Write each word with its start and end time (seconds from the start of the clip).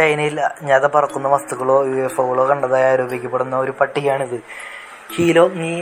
ചൈനയിൽ 0.00 0.36
അജ്ഞാത 0.50 0.86
പറക്കുന്ന 0.86 1.28
വസ്തുക്കളോ 1.28 1.78
യു 1.90 1.96
എഫ് 2.04 2.20
ഒകളോ 2.20 2.44
കണ്ടതായി 2.48 2.86
ആരോപിക്കപ്പെടുന്ന 2.92 3.56
ഒരു 3.56 3.72
പട്ടികയാണിത് 3.80 4.38
ഹീലോ 5.16 5.44
നീ 5.60 5.72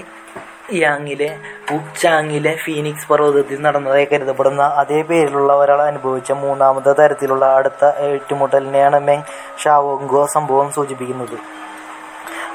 യാങ്ങിലെ 0.80 1.28
ഉച്ചാങ്ങിലെ 1.74 2.50
ഫീനിക്സ് 2.56 3.06
പർവതത്തിൽ 3.10 3.58
നടന്നതായി 3.66 4.06
കരുതപ്പെടുന്ന 4.12 4.62
അതേ 4.80 4.98
പേരിലുള്ള 5.02 5.52
ഒരാൾ 5.54 5.80
അനുഭവിച്ച 5.82 6.32
മൂന്നാമത്തെ 6.42 6.92
തരത്തിലുള്ള 6.92 7.44
അടുത്ത 7.58 7.84
ഏറ്റുമുട്ടലിനെയാണ് 8.08 8.98
മെങ് 9.06 9.26
ഷാവോങ്കോ 9.62 10.22
സംഭവം 10.34 10.68
സൂചിപ്പിക്കുന്നത്. 10.72 11.36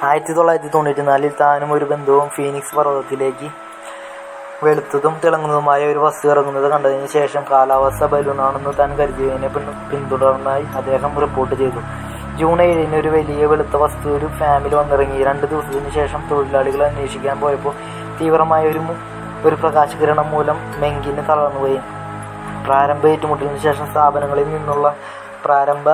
ആയിരത്തി 0.03 0.33
തൊള്ളായിരത്തി 0.33 0.71
തൊണ്ണൂറ്റി 0.73 1.03
നാലിൽ 1.09 1.33
താനും 1.41 1.71
ഒരു 1.73 1.85
ബന്ധുവും 1.85 2.29
ഫീനിക്സ് 2.29 2.75
പർവതത്തിലേക്ക് 2.75 3.49
വെളുത്തതും 4.65 5.13
തിളങ്ങുന്നതുമായ 5.23 5.81
ഒരു 5.91 5.99
വസ്തു 6.05 6.25
ഇറങ്ങുന്നത് 6.33 6.67
കണ്ടതിന് 6.73 7.07
ശേഷം 7.15 7.43
കാലാവസ്ഥ 7.51 8.03
ബലൂണാണെന്ന് 8.13 8.71
താൻ 8.79 8.91
കരുതിയതിനെ 8.99 9.49
പിന്തുടർന്നായി 9.91 10.65
അദ്ദേഹം 10.79 11.11
റിപ്പോർട്ട് 11.23 11.55
ചെയ്തു. 11.61 11.81
ജൂൺ 12.39 12.59
ഏഴിന് 12.61 12.95
ഒരു 13.01 13.09
വലിയ 13.15 13.45
വെളുത്ത 13.51 13.75
വസ്തു 13.83 14.07
ഒരു 14.17 14.27
ഫാമിൽ 14.39 14.73
വന്നിറങ്ങി. 14.79 15.17
രണ്ട് 15.29 15.45
ദിവസത്തിന് 15.51 15.91
ശേഷം 15.99 16.21
തൊഴിലാളികൾ 16.29 16.83
അന്വേഷിക്കാൻ 16.89 17.35
പോയപ്പോൾ 17.43 17.75
തീവ്രമായ 18.19 18.63
ഒരു 18.71 18.81
ഒരു 19.47 19.55
പ്രകാശകിരണം 19.61 20.27
മൂലം 20.33 20.57
മെങ്കിന് 20.81 21.23
തളർന്നുപോയി 21.29 21.77
പ്രാരംഭ 22.65 23.03
ഏറ്റുമുട്ടലിന് 23.13 23.59
ശേഷം 23.67 23.85
സ്ഥാപനങ്ങളിൽ 23.91 24.47
നിന്നുള്ള 24.53 24.87
പ്രാരംഭ 25.45 25.87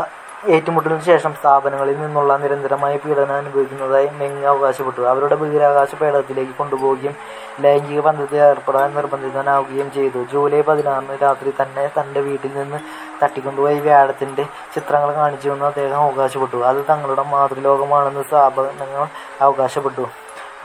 ഏറ്റുമുട്ടലിന് 0.48 1.02
ശേഷം 1.02 1.34
സ്ഥാപനങ്ങളിൽ 1.34 2.00
നിന്നുള്ള 2.00 2.38
നിരന്തരമായ 2.38 2.98
പീഡനം 2.98 3.34
അനുഭവിക്കുന്നതായി 3.34 4.08
മെങ് 4.08 4.46
അവകാശപ്പെട്ടു. 4.46 5.02
അവരുടെ 5.02 5.36
ബഹിരാകാശ 5.36 5.96
പേടകത്തിലേക്ക് 5.96 6.52
കൊണ്ടുപോവുകയും 6.52 7.16
ലൈംഗിക 7.60 8.00
ബന്ധത്തിൽ 8.00 8.38
ഏർപ്പെടാൻ 8.38 8.96
നിർബന്ധിതനാവുകയും 8.96 9.92
ചെയ്തു. 9.92 10.26
ജൂലൈ 10.34 10.62
പതിനാറിന് 10.62 11.18
രാത്രി 11.22 11.54
തന്നെ 11.62 11.92
തന്റെ 12.00 12.22
വീട്ടിൽ 12.22 12.54
നിന്ന് 12.54 12.80
തട്ടിക്കൊണ്ടുപോയി 13.24 13.80
വ്യാഴത്തിന്റെ 13.80 14.46
ചിത്രങ്ങൾ 14.76 15.14
കാണിച്ചുവെന്ന് 15.14 15.66
അദ്ദേഹം 15.66 16.02
അവകാശപ്പെട്ടു. 16.02 16.58
അത് 16.58 16.86
തങ്ങളുടെ 16.90 17.24
മാതൃലോകമാണെന്ന് 17.24 18.24
സ്ഥാപനങ്ങൾ 18.24 19.08
അവകാശപ്പെട്ടു. 19.42 20.08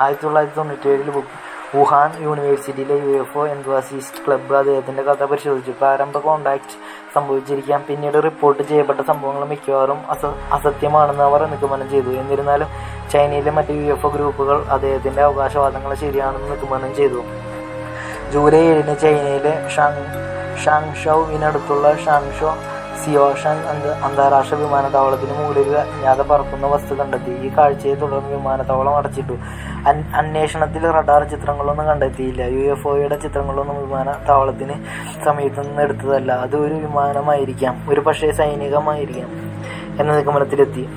ആയിരത്തി 0.01 0.25
തൊള്ളായിരത്തി 0.25 0.57
തൊണ്ണൂറ്റി 0.57 0.89
ഏഴിൽ 0.89 1.11
വുഹാൻ 1.75 2.11
യൂണിവേഴ്സിറ്റിയിലെ 2.23 2.95
U 2.95 3.21
F 3.21 3.39
O 3.39 3.47
enthusiast 3.47 4.27
club 4.27 4.57
അദ്ദേഹത്തിന്റെ 4.57 5.03
കഥ 5.03 5.25
പരിശോധിച്ചു. 5.25 5.71
പ്രാരംഭ 5.71 6.19
കോണ്ടാക്ട് 6.19 6.77
സംഭവിച്ചിരിക്കാം. 7.15 7.85
പിന്നീട് 7.89 8.23
റിപ്പോർട്ട് 8.25 8.63
ചെയ്യപ്പെട്ട 8.63 9.01
സംഭവങ്ങൾ 9.01 9.45
മിക്കവാറും 9.45 10.11
അസ 10.11 10.27
അസത്യമാണെന്ന് 10.27 11.25
അവർ 11.25 11.47
നിഗമനം 11.47 11.91
ചെയ്തു. 11.91 12.11
എന്നിരുന്നാലും 12.11 12.69
ചൈനയിലെ 13.13 13.51
മറ്റ് 13.51 13.69
യു 13.69 13.93
എഫ് 13.93 14.07
ഒ 14.07 14.11
ഗ്രൂപ്പുകൾ 14.11 14.65
അദ്ദേഹത്തിന്റെ 14.65 15.23
അവകാശവാദങ്ങൾ 15.23 15.95
ശരിയാണെന്ന് 15.95 16.53
നിഗമനം 16.53 16.95
ചെയ്തു. 16.95 17.23
ജൂലൈ 18.33 18.63
ഏഴിന് 18.67 19.01
ചൈനയിലെ 19.01 19.69
ഷാങ് 19.69 20.07
ഷാങ്ഷൌവിനടുത്തുള്ള 20.65 21.97
ഷാങ്ഷോ 22.05 22.57
സിയോഷൻ 23.05 23.51
അന്ത- 23.51 24.05
അന്താരാഷ്ട്ര 24.05 24.55
വിമാനത്താവളത്തിന് 24.55 25.39
മുകളിൽ 25.39 25.77
അജ്ഞാത 25.77 26.23
പറക്കുന്ന 26.23 26.67
വസ്തു 26.67 26.95
കണ്ടെത്തി. 26.95 27.31
ഈ 27.31 27.49
കാഴ്ചയെ 27.49 27.95
തുടർന്ന് 27.95 28.29
വിമാനത്താവളം 28.29 28.97
അടച്ചിട്ടു. 28.97 29.33
അന്വേഷണത്തിൽ 30.15 30.91
റഡാർ 30.91 31.25
ചിത്രങ്ങളൊന്നും 31.25 31.87
കണ്ടെത്തിയില്ല. 31.87 32.43
യു 32.43 32.71
എഫ് 32.71 32.89
ഒയുടെ 32.89 33.17
ചിത്രങ്ങളൊന്നും 33.17 33.89
വിമാനത്താവളത്തിന് 33.89 34.73
സമീപത്ത് 35.25 35.69
നിന്ന് 35.69 35.83
എടുത്തതല്ല. 35.83 36.33
അത് 36.33 36.57
ഒരു 36.57 36.75
വിമാനമായിരിക്കാം. 36.75 37.91
ഒരു 37.91 38.01
പക്ഷേ 38.01 38.33
സൈനികമായിരിക്കാം 38.33 39.29
എന്ന 40.01 40.17
നിഗമനത്തിലെത്തി. 40.17 40.89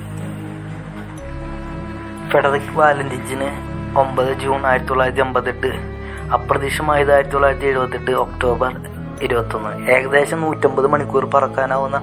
ഫെഡറിക് 2.30 2.78
വാലന്റിജിന് 2.78 3.78
ഒമ്പത് 3.98 4.32
ജൂൺ 4.32 4.66
ആയിരത്തി 4.66 4.88
തൊള്ളായിരത്തി 4.88 5.20
അമ്പത്തെട്ട് 5.20 5.98
അപ്രതീക്ഷമായത് 6.32 7.12
ആയിരത്തി 7.12 7.32
തൊള്ളായിരത്തി 7.32 7.66
എഴുപത്തെട്ട് 7.66 8.10
ഒക്ടോബർ 8.10 8.97
ഇരുപത്തൊന്ന്. 9.22 9.90
ഏകദേശം 9.90 10.40
നൂറ്റമ്പത് 10.40 10.86
മണിക്കൂർ 10.86 11.24
പറക്കാനാവുന്ന 11.24 12.00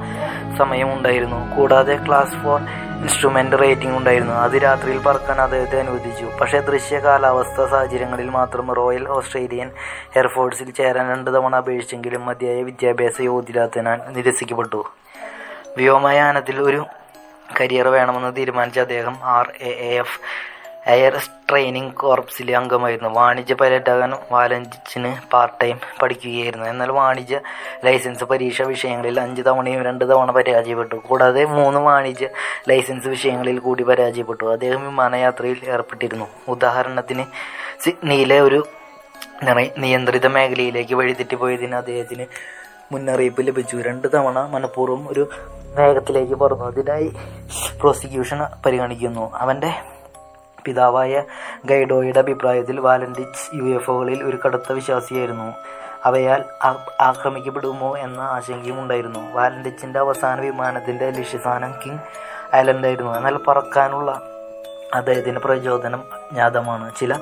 സമയമുണ്ടായിരുന്നു. 0.58 1.56
കൂടാതെ 1.56 2.00
ക്ലാസ് 2.08 2.44
ഫോർ 2.44 2.62
ഇൻസ്ട്രുമെന്റ് 3.02 3.60
റേറ്റിംഗ് 3.62 3.98
ഉണ്ടായിരുന്നു. 3.98 4.34
അത് 4.34 4.64
രാത്രിയിൽ 4.64 4.98
പറക്കാൻ 4.98 5.42
അദ്ദേഹത്തെ 5.42 5.80
അനുവദിച്ചു. 5.80 6.26
പക്ഷേ 6.42 6.60
ദൃശ്യ 6.60 7.00
കാലാവസ്ഥ 7.00 7.66
സാഹചര്യങ്ങളിൽ 7.66 8.30
മാത്രം 8.30 8.74
റോയൽ 8.74 9.08
ഓസ്ട്രേലിയൻ 9.08 9.72
എയർഫോഴ്സിൽ 10.16 10.72
ചേരാൻ 10.72 11.10
രണ്ട് 11.10 11.32
തവണ 11.32 11.56
അപേക്ഷിച്ചെങ്കിലും 11.56 12.26
മതിയായ 12.26 12.64
വിദ്യാഭ്യാസ 12.64 13.22
യോഗ്യരാത്തനാൽ 13.22 14.00
നിരസിക്കപ്പെട്ടു. 14.08 14.86
വ്യോമയാനത്തിൽ 15.78 16.62
ഒരു 16.62 16.86
കരിയർ 17.60 17.88
വേണമെന്ന് 17.88 18.36
തീരുമാനിച്ച 18.36 18.80
അദ്ദേഹം 18.80 19.18
R 19.24 19.52
A 19.62 19.98
F 19.98 20.20
air 20.88 21.16
training 21.50 21.92
കോർപ്സിലെ 21.92 22.56
അംഗമായിരുന്നു. 22.56 23.10
വാണിജ്യ 23.10 23.54
പൈലറ്റാകാൻ 23.54 24.14
വാലഞ്ചിന് 24.32 25.12
പാർട്ട് 25.34 25.56
ടൈം 25.62 25.80
പഠിക്കുകയായിരുന്നു. 26.02 26.66
എന്നാൽ 26.66 26.92
വാണിജ്യ 26.92 27.40
ലൈസൻസ് 27.86 28.24
പരീക്ഷ 28.24 28.62
വിഷയങ്ങളിൽ 28.62 29.20
അഞ്ച് 29.20 29.42
തവണയും 29.48 29.84
രണ്ട് 29.84 30.06
തവണ 30.10 30.32
പരാജയപ്പെട്ടു. 30.32 30.96
കൂടാതെ 30.96 31.46
മൂന്ന് 31.46 31.80
വാണിജ്യ 31.80 32.28
ലൈസൻസ് 32.70 33.08
വിഷയങ്ങളിൽ 33.08 33.60
കൂടി 33.60 33.84
പരാജയപ്പെട്ടു. 33.84 34.46
അദ്ദേഹം 34.46 34.86
വിമാനയാത്രയിൽ 34.86 35.58
ഏർപ്പെട്ടിരുന്നു. 35.68 36.26
ഉദാഹരണത്തിന് 36.48 37.26
സിഡ്നിയിലെ 37.82 38.40
ഒരു 38.42 38.68
നിയന്ത്രിത 39.78 40.28
മേഖലയിലേക്ക് 40.28 40.96
വഴിതെറ്റിപ്പോയതിന് 40.96 41.76
അദ്ദേഹത്തിന് 41.76 42.26
മുന്നറിയിപ്പ് 42.92 43.48
ലഭിച്ചു. 43.48 43.78
രണ്ട് 43.78 44.08
തവണ 44.14 44.40
മനഃപൂർവം 44.52 45.10
ഒരു 45.10 45.30
വേഗത്തിലേക്ക് 45.76 46.36
പറഞ്ഞു 46.36 46.64
അതിനായി 46.64 47.14
പ്രോസിക്യൂഷൻ 47.82 48.40
പരിഗണിക്കുന്നു. 48.66 49.32
അവന്റെ 49.34 49.72
പിതാവായ 50.66 51.24
ഗൈഡോയുടെ 51.66 52.20
അഭിപ്രായത്തിൽ 52.20 52.80
വാലന്റിച്ച് 52.80 53.56
യു 53.56 53.64
എഫ് 53.64 53.92
ഒകളിൽ 53.92 54.24
ഒരു 54.24 54.38
കടുത്ത 54.46 54.72
വിശ്വാസിയായിരുന്നു. 54.72 55.54
അവയാൽ 56.06 56.46
ആക്രമിക്കപ്പെടുമോ 57.02 57.98
എന്ന 57.98 58.20
ആശങ്കയും 58.20 58.80
ഉണ്ടായിരുന്നു. 58.80 59.34
വാലന്റിച്ചിന്റെ 59.34 60.00
അവസാന 60.00 60.42
വിമാനത്തിന്റെ 60.42 61.10
ലക്ഷ്യസ്ഥാനം 61.10 61.74
കിങ് 61.86 62.00
ഐലൻഡായിരുന്നു. 62.56 63.12
എന്നാൽ 63.18 63.38
പറക്കാനുള്ള 63.38 64.22
അദ്ദേഹത്തിന് 64.94 65.40
പ്രചോദനം 65.40 66.04
അജ്ഞാതമാണ്. 66.14 66.92
ചില 67.00 67.14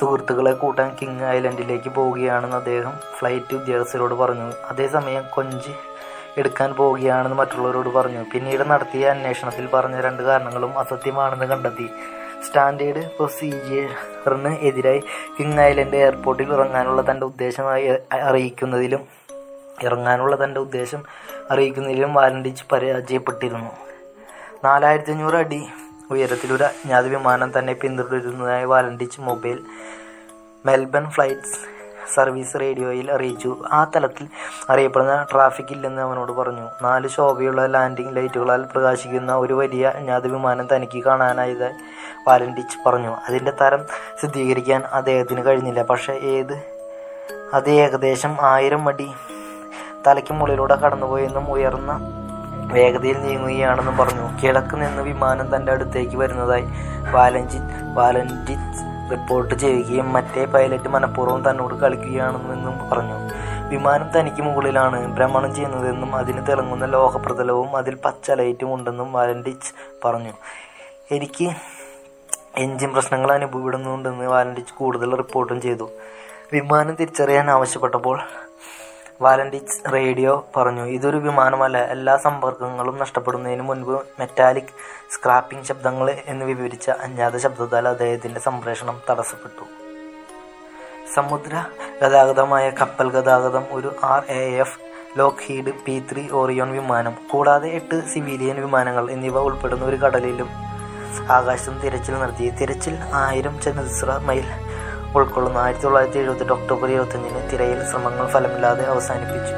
സുഹൃത്തുക്കളെ 0.00 0.52
കൂട്ടാൻ 0.52 0.96
കിങ് 1.02 1.24
ഐലൻഡിലേക്ക് 1.24 1.88
പോവുകയാണെന്ന് 1.88 2.56
അദ്ദേഹം 2.56 2.92
ഫ്ലൈറ്റ് 3.18 3.54
ഉദ്യോഗസ്ഥരോട് 3.54 4.14
പറഞ്ഞു. 4.14 4.52
അതേസമയം 4.68 5.24
കൊഞ്ച് 5.30 5.70
എടുക്കാൻ 6.36 6.74
പോവുകയാണെന്ന് 6.74 7.36
മറ്റുള്ളവരോട് 7.36 7.88
പറഞ്ഞു. 7.88 8.24
പിന്നീട് 8.34 8.70
നടത്തിയ 8.70 9.08
അന്വേഷണത്തിൽ 9.08 9.66
പറഞ്ഞ 9.66 10.00
രണ്ട് 10.00 10.22
കാരണങ്ങളും 10.22 10.78
അസത്യമാണെന്ന് 10.78 11.44
കണ്ടെത്തി. 11.44 11.90
സ്റ്റാൻഡേർഡ് 12.46 13.16
പ്രൊസീജിയറിന് 13.16 14.56
എതിരായി 14.56 15.02
കിങ് 15.38 15.60
ഐലൻഡ് 15.60 15.96
എയർപോർട്ടിൽ 15.96 16.52
ഇറങ്ങാനുള്ള 16.52 17.10
തന്റെ 17.10 17.26
ഉദ്ദേശമായി 17.26 17.92
അറിയിക്കുന്നതിലും 18.12 19.00
ഇറങ്ങാനുള്ള 19.82 20.44
തന്റെ 20.44 20.60
ഉദ്ദേശം 20.60 21.02
അറിയിക്കുന്നതിലും 21.50 22.14
വാലന്റിച്ച് 22.14 22.64
പരാജയപ്പെട്ടിരുന്നു. 22.72 23.70
നാലായിരത്തി 24.64 25.10
അഞ്ഞൂറ് 25.10 25.34
അടി 25.34 25.68
ഉയരത്തിലൊരു 26.10 26.64
അജ്ഞാത 26.64 27.06
വിമാനം 27.06 27.58
തന്നെ 27.58 27.72
പിന്തുടരുന്നതായി 27.72 28.64
Valentich 28.64 29.20
mobile 29.20 29.60
Melbourne 30.66 31.10
flights 31.10 31.71
service 32.14 32.60
റേഡിയോയിൽ 32.60 33.12
അറിയിച്ചു. 33.12 33.56
ആ 33.72 33.84
തലത്തിൽ 33.84 34.28
അറിയപ്പെടുന്ന 34.70 35.26
ട്രാഫിക് 35.32 35.66
ഇല്ലെന്ന് 35.70 36.02
അവനോട് 36.02 36.32
പറഞ്ഞു. 36.32 36.68
നാല് 36.82 37.08
ശോഭയുള്ള 37.08 37.66
ലാൻഡിംഗ് 37.66 38.16
ലൈറ്റുകളാൽ 38.16 38.64
പ്രകാശിക്കുന്ന 38.72 39.34
ഒരു 39.34 39.54
വലിയ 39.54 39.86
അജ്ഞാത 39.88 40.26
വിമാനം 40.26 40.68
തനിക്ക് 40.76 41.04
കാണാനായതായി 41.04 41.72
വാലന്റിച്ച് 42.28 42.78
പറഞ്ഞു. 42.86 43.16
അതിന്റെ 43.28 43.52
തരം 43.60 43.84
സ്ഥിരീകരിക്കാൻ 44.20 44.82
അദ്ദേഹത്തിന് 44.92 45.46
കഴിഞ്ഞില്ല. 45.46 45.82
പക്ഷേ 45.82 46.12
ഏത്? 46.12 46.62
അത് 47.54 47.70
ഏകദേശം 47.70 48.36
ആയിരം 48.40 48.88
അടി 48.88 49.10
തലയ്ക്ക് 50.06 50.32
മുകളിലൂടെ 50.32 50.74
കടന്നുപോയെന്നും 50.74 51.52
ഉയർന്ന 51.52 52.00
വേഗതയിൽ 52.72 53.22
നീങ്ങുകയാണെന്നും 53.22 53.96
പറഞ്ഞു. 53.96 54.40
കിഴക്ക് 54.42 54.74
നിന്ന് 54.74 55.02
വിമാനം 55.02 55.56
തന്റെ 55.56 55.72
അടുത്തേക്ക് 55.72 56.16
വരുന്നതായി 56.16 56.64
വാലഞ്ചിറ്റ് 57.10 57.94
വാലന്റിറ്റ് 57.94 58.91
റിപ്പോർട്ട് 59.10 59.54
ചെയ്യുകയും 59.54 60.12
മറ്റേ 60.12 60.44
പൈലറ്റ് 60.44 60.88
മനഃപൂർവം 60.88 61.50
തന്നോട് 61.50 61.74
കളിക്കുകയാണെന്നും 61.74 62.90
പറഞ്ഞു. 62.90 63.18
വിമാനം 63.68 64.20
തനിക്ക് 64.20 64.42
മുകളിലാണ് 64.42 65.14
ഭ്രമണം 65.14 65.54
ചെയ്യുന്നതെന്നും 65.54 66.16
അതിന് 66.16 66.46
തിളങ്ങുന്ന 66.46 66.86
ലോഹപ്രതലവും 66.86 67.76
അതിൽ 67.76 67.94
പച്ച 67.94 68.30
ലൈറ്റും 68.30 68.74
ഉണ്ടെന്നും 68.74 69.12
വാലന്റിച്ച് 69.12 69.72
പറഞ്ഞു. 70.04 70.32
എനിക്ക് 71.10 71.50
എഞ്ചിൻ 72.56 72.92
പ്രശ്നങ്ങൾ 72.92 73.32
അനുഭവപ്പെടുന്നുണ്ടെന്ന് 73.32 74.24
വാലന്റിച്ച് 74.24 74.74
കൂടുതൽ 74.74 75.16
റിപ്പോർട്ടും 75.16 75.60
ചെയ്തു. 75.60 75.90
വിമാനം 76.52 76.94
തിരിച്ചറിയാൻ 76.94 77.50
ആവശ്യപ്പെട്ടപ്പോൾ 77.50 78.20
വാലന്റിച്ച് 79.24 79.76
റേഡിയോ 79.92 80.32
പറഞ്ഞു 80.56 80.84
ഇതൊരു 80.96 81.16
വിമാനമല്ല. 81.16 81.78
എല്ലാ 81.94 82.14
സമ്പർക്കങ്ങളും 82.16 82.96
നഷ്ടപ്പെടുന്നതിന് 82.98 83.62
മുൻപ് 83.62 83.94
മെറ്റാലിക് 84.20 84.72
സ്ക്രാപ്പിംഗ് 85.14 85.64
ശബ്ദങ്ങൾ 85.64 86.08
എന്ന് 86.26 86.44
വിവരിച്ച 86.44 86.90
അജ്ഞാത 87.04 87.36
ശബ്ദത്താൽ 87.36 87.88
അദ്ദേഹത്തിന്റെ 87.88 88.40
സംപ്രേഷണം 88.40 89.00
തടസ്സപ്പെട്ടു. 89.10 89.66
സമുദ്ര 91.14 91.54
ഗതാഗതമായ 92.02 92.66
കപ്പൽ 92.80 93.08
ഗതാഗതം 93.10 93.64
ഒരു 93.72 93.90
R 94.04 94.22
A 94.28 94.42
F 94.64 94.78
Lockheed 95.46 95.72
P 95.86 95.94
three 96.12 96.22
Orion 96.40 96.70
വിമാനം 96.72 97.14
കൂടാതെ 97.30 97.68
എട്ട് 97.78 97.96
സിവിലിയൻ 98.12 98.58
വിമാനങ്ങൾ 98.64 99.10
എന്നിവ 99.10 99.38
ഉൾപ്പെടുന്ന 99.48 99.84
ഒരു 99.84 99.96
കടലിലും 99.96 100.50
ആകാശം 101.30 101.74
തിരച്ചിൽ 101.80 102.14
നടത്തി. 102.14 102.46
തിരച്ചിൽ 102.60 102.94
ആയിരം 103.24 103.60
ചതുശ്ര 103.60 104.10
മൈൽ 104.28 104.46
ഉൾക്കൊള്ളുന്ന 105.16 105.58
ആയിരത്തി 105.58 105.84
തൊള്ളായിരത്തി 105.84 106.18
എഴുപത്തെട്ട് 106.18 106.52
ഒക്ടോബർ 106.52 106.88
ഇരുപത്തഞ്ചിന് 106.90 107.52
തിരയൽ 107.52 107.90
ശ്രമങ്ങൾ 107.90 108.26
ഫലമില്ലാതെ 108.26 108.84
അവസാനിപ്പിച്ചു. 108.86 109.54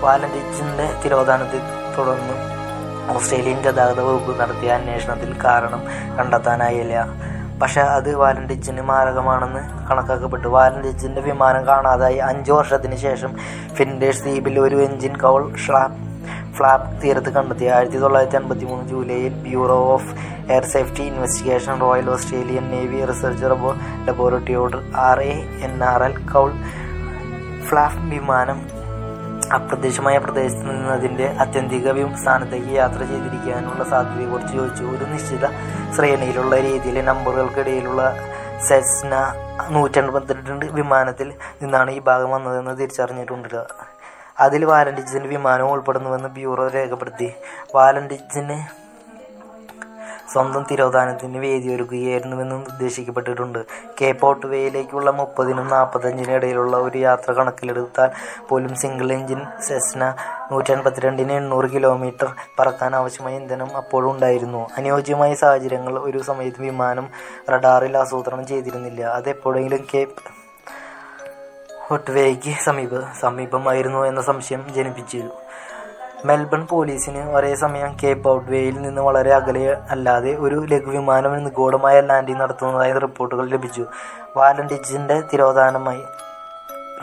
വാലന്റിച്ചിന്റെ 0.00 0.94
തിരോധാനത്തെ 1.04 1.60
തുടർന്ന് 1.98 2.62
ഓസ്ട്രേലിയൻ 3.16 3.62
ഗതാഗത 3.62 4.00
വകുപ്പ് 4.00 4.40
നടത്തിയ 4.40 4.72
അന്വേഷണത്തിൽ 4.72 5.42
കാരണം 5.44 5.82
കണ്ടെത്താനായില്ല. 6.18 7.06
പക്ഷെ 7.62 7.80
അത് 7.80 8.14
വാലന്റിച്ചിന് 8.14 8.82
മാരകമാണെന്ന് 8.82 9.88
കണക്കാക്കപ്പെട്ടു. 9.90 10.48
വാലന്റിച്ചിന്റെ 10.48 11.20
വിമാനം 11.20 11.66
കാണാതായി 11.66 12.16
അഞ്ചു 12.16 12.52
വർഷത്തിന് 12.52 12.96
ശേഷം 12.96 13.36
ഫിൻഡേഴ്സ് 13.74 14.22
ദ്വീപിൽ 14.22 14.60
ഒരു 14.60 14.76
എഞ്ചിൻ 14.76 15.16
കൗൾ 15.16 15.56
ഷ്ലാപ്പ് 15.56 16.11
ഫ്ലാപ്പ് 16.56 16.88
തീരത്ത് 17.02 17.30
കണ്ടെത്തി. 17.36 17.66
ആയിരത്തി 17.74 17.98
തൊള്ളായിരത്തി 18.04 18.38
അൻപത്തി 18.40 18.64
മൂന്ന് 18.64 18.84
ജൂലൈയിൽ 18.88 19.34
Bureau 19.46 19.78
of 19.94 20.10
Air 20.52 20.64
Safety 20.74 21.02
Investigation 21.12 21.74
Royal 21.86 22.10
Australian 22.10 22.64
Navy 22.74 23.00
Research 23.10 23.50
ലബോറട്ടറിയോട് 24.08 24.76
R 25.08 25.20
A 25.20 25.34
N 25.68 25.84
R 25.92 26.02
L 26.08 26.14
cowl 26.32 26.52
flap 27.68 28.00
വിമാനം 28.14 28.60
അപ്രത്യക്ഷമായ 29.56 30.16
പ്രദേശത്ത് 30.24 30.66
നിന്നതിന്റെ 30.70 31.26
അത്യന്തിക 31.44 31.88
സ്ഥാനത്തേക്ക് 32.22 32.72
യാത്ര 32.82 33.00
ചെയ്തിരിക്കാനുള്ള 33.10 33.84
സാധ്യതയെക്കുറിച്ച് 33.84 34.54
ചോദിച്ചു. 34.58 34.84
ഒരു 34.94 35.04
നിശ്ചിത 35.12 35.46
ശ്രേണിയിലുള്ള 35.96 36.54
രീതിയിലെ 36.68 37.02
നമ്പറുകൾക്കിടയിലുള്ള 37.10 38.02
സെസ്ന 38.68 39.14
നൂറ്റൻപത്തിരണ്ട് 39.74 40.66
വിമാനത്തിൽ 40.78 41.28
നിന്നാണ് 41.62 41.90
ഈ 41.90 42.00
ഭാഗം 42.10 42.30
വന്നതെന്ന് 42.30 42.74
തിരിച്ചറിഞ്ഞിട്ടുണ്ട്. 42.80 43.60
അതിൽ 44.40 44.64
വാലന്റിജിന്റെ 44.64 45.28
വിമാനവും 45.28 45.72
ഉൾപ്പെടുന്നുവെന്ന് 45.72 46.28
ബ്യൂറോ 46.28 46.68
രേഖപ്പെടുത്തി. 46.68 47.32
വാലന്റിജിന് 47.74 48.82
സ്വന്തം 50.32 50.66
തിരോധാനത്തിന് 50.70 51.38
വേദിയൊരുക്കുകയായിരുന്നുവെന്നും 51.38 52.58
നിർദ്ദേശിക്കപ്പെട്ടിട്ടുണ്ട് 52.58 53.58
കേപ്പോട്ട് 54.00 54.46
വേയിലേക്കുള്ള 54.46 55.10
മുപ്പതിനും 55.10 55.68
നാൽപ്പത്തഞ്ചിനും 55.68 56.34
ഇടയിലുള്ള 56.34 56.76
ഒരു 56.76 56.98
യാത്ര 56.98 57.32
കണക്കിലെടുത്താൽ 57.32 58.10
പോലും 58.48 58.74
സിംഗിൾ 58.74 59.12
എഞ്ചിൻ 59.12 59.40
സെസ്ന 59.68 60.14
നൂറ്റി 60.52 60.72
അൻപത്തിരണ്ടിന് 60.72 61.32
എണ്ണൂറ് 61.32 61.70
കിലോമീറ്റർ 61.70 62.34
പറക്കാൻ 62.60 62.96
ആവശ്യമായ 62.96 63.36
ഇന്ധനം 63.36 63.76
അപ്പോഴും 63.76 64.10
ഉണ്ടായിരുന്നു. 64.10 64.68
അനുയോജ്യമായ 64.76 65.34
സാഹചര്യങ്ങൾ 65.34 65.98
ഒരു 65.98 66.18
സമയത്ത് 66.18 66.62
വിമാനം 66.62 67.08
റഡാറിൽ 67.50 67.96
ആസൂത്രണം 67.96 68.46
ചെയ്തിരുന്നില്ല. 68.46 69.02
അത് 69.02 69.28
എപ്പോഴെങ്കിലും 69.28 69.86
കേപ്പ് 69.94 70.41
ഹൊട്ട്വേക്ക് 71.92 72.52
സമീപ 72.64 73.00
സമീപമായിരുന്നു 73.20 74.06
എന്ന 74.06 74.20
സംശയം 74.20 74.62
ജനിപ്പിച്ചിരുന്നു. 74.76 75.34
മെൽബൺ 76.24 76.66
പോലീസിന് 76.66 77.22
ഒരേ 77.36 77.54
സമയം 77.54 77.96
കേപ്പ് 78.02 78.28
ഔട്ട്വേയിൽ 78.30 78.82
നിന്ന് 78.82 79.02
വളരെ 79.02 79.32
അകലെ 79.32 79.76
അല്ലാതെ 79.90 80.36
ഒരു 80.36 80.66
ലഘുവിമാനം 80.72 81.44
നിഗൂഢമായ 81.44 82.00
ലാൻഡിംഗ് 82.00 82.40
നടത്തുന്നതായി 82.40 82.92
റിപ്പോർട്ടുകൾ 82.92 83.48
ലഭിച്ചു. 83.48 83.84
വാലന്റിച്ചിന്റെ 84.36 85.22
തിരോധാനമായി 85.32 86.04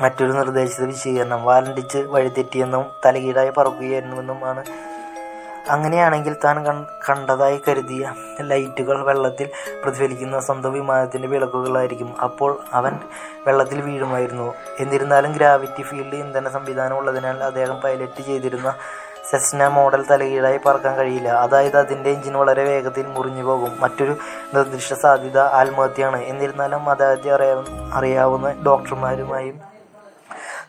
മറ്റൊരു 0.02 0.32
നിർദ്ദേശിത 0.32 0.86
വിശദീകരണം 0.86 1.44
വാലന്റിച്ച് 1.44 1.98
വഴിതെറ്റിയെന്നും 1.98 2.86
തലകീടായി 3.06 3.50
പറക്കുകയായിരുന്നുവെന്നുമാണ് 3.50 4.64
അങ്ങനെയാണെങ്കിൽ 5.70 6.36
താൻ 6.44 6.86
കണ്ടതായി 7.10 7.62
കരുതിയ 7.68 8.14
ലൈറ്റുകൾ 8.42 9.04
വെള്ളത്തിൽ 9.04 9.50
പ്രതിഫലിക്കുന്ന 9.84 10.40
സ്വന്തം 10.40 10.74
വിമാനത്തിന്റെ 10.74 11.28
വിളക്കുകളായിരിക്കും. 11.28 12.22
അപ്പോൾ 12.22 12.60
അവൻ 12.74 13.00
വെള്ളത്തിൽ 13.48 13.82
വീഴുമായിരുന്നു. 13.82 14.54
എന്നിരുന്നാലും 14.80 15.32
ഗ്രാവിറ്റി 15.32 15.82
ഫീൽഡ് 15.82 16.16
ഇന്ധന 16.16 16.50
സംവിധാനം 16.50 16.98
ഉള്ളതിനാൽ 16.98 17.44
അദ്ദേഹം 17.44 17.82
പൈലറ്റ് 17.82 18.22
ചെയ്തിരുന്ന 18.22 18.76
സെസ്ന 19.30 19.68
മോഡൽ 19.68 20.06
തലകീഴായി 20.12 20.60
പറക്കാൻ 20.66 20.96
കഴിയില്ല. 20.96 21.30
അതായത് 21.30 21.78
അതിന്റെ 21.78 22.10
എഞ്ചിൻ 22.10 22.34
വളരെ 22.34 22.64
വേഗത്തിൽ 22.64 23.08
മുറിഞ്ഞു 23.08 23.44
പോകും. 23.44 23.78
മറ്റൊരു 23.80 24.18
നിർദ്ദിഷ്ട 24.54 24.94
സാധ്യത 24.94 25.40
ആത്മഹത്യയാണ്. 25.40 26.22
എന്നിരുന്നാലും 26.22 26.90
അദ്ദേഹത്തെ 26.90 27.30
അറിയാവുന്ന 27.94 28.64
ഡോക്ടർമാരുമായും 28.66 29.62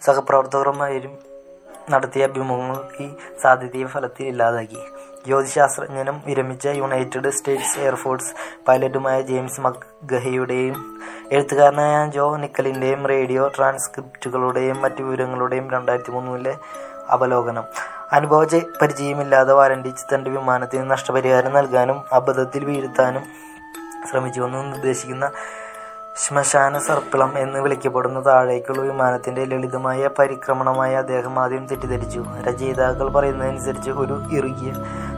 സഹപ്രവർത്തകരുമായും 0.03 1.30
നടത്തിയ 1.91 2.27
അഭിമുഖങ്ങൾ 2.27 3.03
ഈ 3.03 3.15
സാധ്യതയെ 3.43 3.85
ഫലത്തിൽ 3.85 4.27
ഇല്ലാതാക്കി. 4.27 4.79
ജ്യോതിശാസ്ത്രജ്ഞനും 5.27 6.23
വിരമിച്ച 6.27 6.67
യുണൈറ്റഡ് 6.67 7.31
സ്റ്റേറ്റ്സ് 7.31 7.79
എയർഫോഴ്സ് 7.79 8.35
പൈലറ്റുമായ 8.69 9.21
ജെയിംസ് 9.21 9.61
മക്ഗഹയുടെയും 9.61 11.01
എഴുത്തുകാരനായ 11.33 12.11
ജോ 12.11 12.37
നിക്കലിന്റെയും 12.37 13.07
റേഡിയോ 13.07 13.49
ട്രാൻസ്ക്രിപ്റ്റുകളുടെയും 13.49 14.83
മറ്റു 14.83 15.03
വിവരങ്ങളുടെയും 15.03 15.71
രണ്ടായിരത്തി 15.71 16.11
മൂന്നിലെ 16.11 16.57
അവലോകനം. 17.09 17.65
അനുഭവ 18.13 18.45
പരിചയമില്ലാതെ 18.83 19.53
വാരണ്ടിച്ച് 19.53 20.15
തന്റെ 20.15 20.31
വിമാനത്തിന് 20.31 20.91
നഷ്ടപരിഹാരം 20.91 21.53
നൽകാനും 21.53 22.05
അബദ്ധത്തിൽ 22.13 22.65
വീഴ്ത്താനും 22.65 23.23
ശ്രമിച്ചുവെന്ന് 24.11 24.73
നിർദ്ദേശിക്കുന്ന 24.73 25.31
ശ്മശാന 26.17 26.79
സർപ്പിളം 26.79 27.39
എന്ന് 27.39 27.59
വിളിക്കപ്പെടുന്ന 27.61 28.21
താഴേക്കുള്ള 28.21 28.81
വിമാനത്തിന്റെ 28.81 29.45
ലളിതമായ 29.45 30.09
പരിക്രമണമായി 30.19 30.95
അദ്ദേഹം 30.95 31.39
ആദ്യം 31.39 31.67
തെറ്റിദ്ധരിച്ചു. 31.67 32.25
രചയിതാക്കൾ 32.47 33.09
പറയുന്നതനുസരിച്ച് 33.09 33.91
ഒരു 33.91 34.17
ഇറുകിയ 34.31 34.73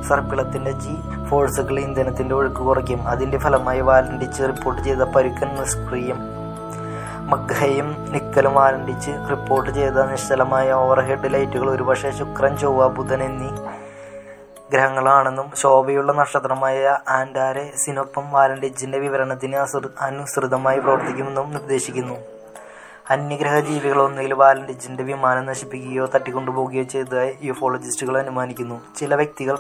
സർപ്പിളത്തിന്റെ 0.08 0.70
ജി 0.70 0.94
ഫോഴ്സുകൾ 1.30 1.80
ഇന്ധനത്തിന്റെ 1.80 2.34
ഒഴുക്ക് 2.34 2.62
കുറയ്ക്കും. 2.68 3.08
അതിന്റെ 3.08 3.38
ഫലമായി 3.38 3.80
വാലണ്ടിച്ച് 3.80 4.42
റിപ്പോർട്ട് 4.42 4.82
ചെയ്ത 4.82 5.02
പരുക്കൻ 5.16 5.50
നിഷ്ക്രിയം 5.60 6.20
മഗ്ഹയും 7.22 7.96
നിക്കലും 8.12 8.54
വാലണ്ടിച്ച് 8.54 9.12
റിപ്പോർട്ട് 9.30 9.70
ചെയ്ത 9.70 9.98
നിശ്ചലമായ 10.02 10.72
ഓവർഹെഡ് 10.72 11.34
ലൈറ്റുകൾ 11.34 11.70
ഒരുപക്ഷെ 11.70 12.10
ശുക്രൻ 12.10 12.56
ചൊവ്വ 12.56 12.86
ബുധൻ 12.88 13.22
എന്നീ 13.22 13.50
ഗ്രഹങ്ങളാണെന്നും 14.72 15.50
ശോഭയുള്ള 15.56 16.12
നക്ഷത്രമായ 16.12 16.98
ആൻഡാരെ 17.08 17.72
സിനൊപ്പം 17.76 18.30
വാലന്റിച്ചിന്റെ 18.30 18.98
വിവരണത്തിന് 18.98 19.56
അനുസൃതമായി 20.00 20.78
പ്രവർത്തിക്കുമെന്നും 20.78 21.50
നിർദ്ദേശിക്കുന്നു. 21.50 22.14
അന്യഗ്രഹ 23.10 23.58
ജീവികൾ 23.58 24.02
ഒന്നുകിൽ 24.02 24.34
വാലന്റിച്ചിന്റെ 24.34 25.02
വിമാനം 25.02 25.46
നശിപ്പിക്കുകയോ 25.46 26.06
തട്ടിക്കൊണ്ടുപോവുകയോ 26.06 26.82
ചെയ്തതായി 26.82 27.38
യുഫോളജിസ്റ്റുകൾ 27.42 28.18
അനുമാനിക്കുന്നു. 28.18 28.80
ചില 28.96 29.14
വ്യക്തികൾ 29.14 29.58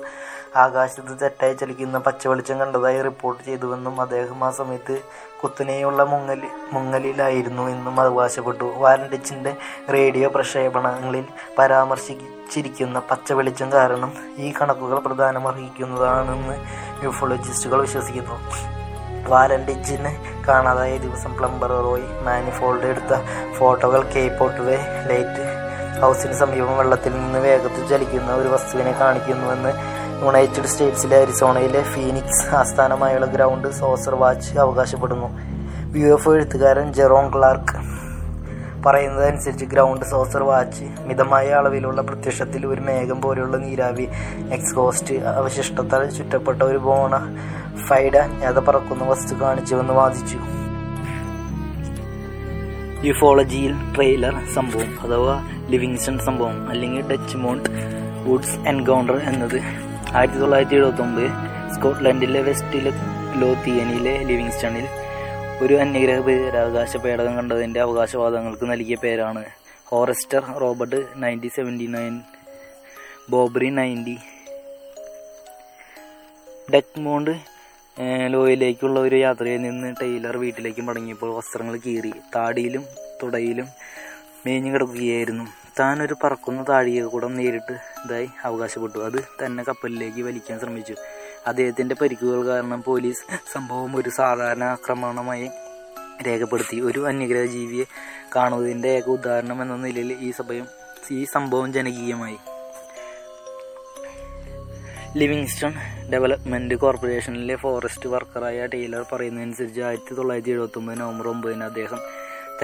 ആകാശത്ത് 0.56 1.20
തെറ്റായി 1.22 1.54
ചലിക്കുന്ന 1.54 1.98
പച്ചവെളിച്ചം 1.98 2.58
കണ്ടതായി 2.58 3.02
റിപ്പോർട്ട് 3.02 3.44
ചെയ്തുവെന്നും 3.44 4.00
അദ്ദേഹം 4.00 4.44
ആ 4.44 4.50
സമയത്ത് 4.50 5.00
കുത്തനെയുള്ള 5.42 6.04
മുങ്ങലി 6.04 6.48
മുങ്ങലിലായിരുന്നു 6.72 7.68
എന്നും 7.68 8.00
അവകാശപ്പെട്ടു 8.00 8.64
വാലന്റിച്ചിന്റെ 8.64 9.56
റേഡിയോ 9.92 10.28
പ്രക്ഷേപണങ്ങളിൽ 10.28 11.24
പരാമർശിച്ചിരിക്കുന്ന 11.58 12.98
പച്ചവെളിച്ചം 12.98 13.72
കാരണം 13.72 14.12
ഈ 14.38 14.52
കണക്കുകൾ 14.62 14.98
പ്രധാനമർഹിക്കുന്നതാണെന്ന് 14.98 16.56
യൂഫോളജിസ്റ്റുകൾ 17.04 17.80
വിശ്വസിക്കുന്നു. 17.80 18.38
വാലന്റിച്ചിന് 19.28 20.42
കാണാതായ 20.48 20.96
ദിവസം 20.96 21.36
പ്ലംബർ 21.36 21.68
റോയ് 21.68 22.22
മാനിഫോൾഡ് 22.22 22.84
എടുത്ത 22.84 23.14
ഫോട്ടോകൾ 23.58 24.02
കേപ്പോട്ട് 24.02 24.60
വേ 24.60 24.76
ലൈറ്റ് 25.06 25.62
ഹൗസിന് 26.00 26.32
സമീപം 26.32 26.78
വെള്ളത്തിൽ 26.78 27.12
നിന്ന് 27.12 27.38
വേഗത്തിൽ 27.38 27.88
ചലിക്കുന്ന 27.88 28.34
ഒരു 28.34 28.48
വസ്തുവിനെ 28.48 28.92
കാണിക്കുന്നുവെന്ന് 28.92 30.01
യുണൈറ്റഡ് 30.22 30.64
സ്റ്റേറ്റ്സിലെ 30.64 31.16
അരിസോണയിലെ 31.20 31.82
ഫീനിക്സ് 31.82 32.54
ആസ്ഥാനമായുള്ള 32.54 33.26
ഗ്രൗണ്ട് 33.26 33.68
സോസർ 33.68 34.14
വാച്ച് 34.14 34.58
അവകാശപ്പെടുന്നു. 34.58 35.28
യു 35.98 36.06
എഫ് 36.14 36.30
എഴുത്തുകാരൻ 36.30 36.92
ജെറോം 36.92 37.26
ക്ലാർക്ക് 37.34 37.78
പറയുന്നതനുസരിച്ച് 38.86 39.64
ഗ്രൗണ്ട് 39.64 40.04
സോസർ 40.04 40.42
വാച്ച് 40.42 40.84
മിതമായ 41.06 41.48
അളവിലുള്ള 41.48 42.00
പ്രത്യക്ഷത്തിൽ 42.02 42.66
ഒരു 42.66 42.80
മേഘം 42.80 43.20
പോലെയുള്ള 43.22 43.56
നീരാവി 43.56 44.06
എക്സ്കോസ്റ്റ് 44.50 45.14
അവശിഷ്ടത്താൽ 45.14 46.10
ചുറ്റപ്പെട്ട 46.10 46.62
ഒരു 46.62 46.78
ബോണ 46.78 47.14
ഫൈഡ 47.88 48.16
അജ്ഞാത 48.16 48.58
പറക്കുന്ന 48.58 49.04
വസ്തു 49.04 49.34
കാണിച്ചുവെന്ന് 49.42 49.94
വാദിച്ചു. 49.94 50.38
യുഫോളജിയിൽ 53.06 53.72
ട്രെയിലർ 53.94 54.34
സംഭവം 54.54 54.90
അഥവാ 55.04 55.36
ലിവിങ്സ്റ്റൺ 55.68 56.18
സംഭവം 56.18 56.70
അല്ലെങ്കിൽ 56.70 57.08
ഡച്ച് 57.12 57.36
മോണ്ട് 57.36 57.70
വുഡ്സ് 58.26 58.58
എൻകൗണ്ടർ 58.68 59.16
എന്നത് 59.30 59.60
ആയിരത്തി 60.18 60.38
തൊള്ളായിരത്തി 60.40 60.76
എഴുപത്തി 60.76 61.02
ഒമ്പത് 61.02 61.28
സ്കോട്ട്ലൻഡിലെ 61.74 62.40
വെസ്റ്റ് 62.48 62.78
ലോത്തിയനിലെ 63.40 64.12
ലിവിങ്സ്റ്റണിൽ 64.28 64.86
ഒരു 65.64 65.74
അന്യഗ്രഹ 65.82 66.18
ബഹിരാകാശ 66.26 66.96
പേടകം 67.04 67.36
കണ്ടതിന്റെ 67.36 67.80
അവകാശവാദങ്ങൾക്ക് 67.80 68.66
നൽകിയ 68.70 68.96
പേരാണ്. 69.04 69.42
ഹോറസ്റ്റർ 69.90 70.42
റോബർട്ട് 70.62 71.00
നയന്റീൻ 71.22 71.52
സെവന്റി 71.56 71.86
നയൻ 71.94 72.14
ബോബ്രി 73.30 73.70
നയന്റി. 73.78 74.16
ഡെക്മോണ്ട് 76.74 77.32
ലോയിലേക്കുള്ള 78.34 78.98
ഒരു 79.00 79.16
യാത്രയിൽ 79.24 79.60
നിന്ന് 79.62 79.94
ടൈലർ 80.02 80.36
വീട്ടിലേക്ക് 80.44 80.84
മടങ്ങിയപ്പോൾ 80.90 81.32
വസ്ത്രങ്ങൾ 81.38 81.76
കീറി 81.86 82.12
താടിയിലും 82.36 82.84
തുടയിലും 83.22 83.68
മേഞ്ഞു 84.46 84.72
കിടക്കുകയായിരുന്നു. 84.74 85.46
താൻ 85.80 86.02
ഒരു 86.02 86.16
പറക്കുന്ന 86.24 86.64
താഴികക്കുടം 86.68 87.36
നേരിട്ട് 87.36 87.72
ഇതായി 87.72 88.28
അവകാശപ്പെട്ടു. 88.44 88.98
അത് 88.98 89.46
തന്നെ 89.46 89.64
കപ്പലിലേക്ക് 89.64 90.22
വലിക്കാൻ 90.22 90.60
ശ്രമിച്ചു. 90.60 90.94
അദ്ദേഹത്തിന്റെ 91.46 91.94
പരിക്കുകൾ 91.94 92.46
കാരണം 92.46 92.82
പോലീസ് 92.82 93.22
സംഭവം 93.52 93.96
ഒരു 93.96 94.10
സാധാരണ 94.10 94.64
ആക്രമണമായി 94.64 95.50
രേഖപ്പെടുത്തി. 96.26 96.80
ഒരു 96.80 97.06
അന്യഗ്രഹ 97.06 97.46
ജീവിയെ 97.46 97.84
കാണുന്നതിന്റെ 98.36 98.88
ഏക 98.88 99.08
ഉദാഹരണം 99.08 99.62
എന്ന 99.62 99.76
നിലയിൽ 99.76 100.16
ഈ 100.20 100.30
സഭയും 100.30 100.66
ഈ 101.10 101.24
സംഭവം 101.24 101.72
ജനകീയമായി. 101.72 102.36
ലിവിങ്സ്റ്റൺ 105.18 105.74
ഡെവലപ്മെന്റ് 106.12 106.74
കോർപ്പറേഷനിലെ 106.74 107.56
ഫോറസ്റ്റ് 107.56 108.08
വർക്കറായ 108.08 108.66
ടൈലർ 108.66 109.04
പറയുന്നതനുസരിച്ച് 109.12 109.80
ആയിരത്തി 109.80 110.14
തൊള്ളായിരത്തി 110.14 110.50
എഴുപത്തി 110.50 110.78
ഒമ്പത് 110.78 111.00
നവംബർ 111.00 111.28
ഒമ്പതിന് 111.28 111.64
അദ്ദേഹം 111.64 111.98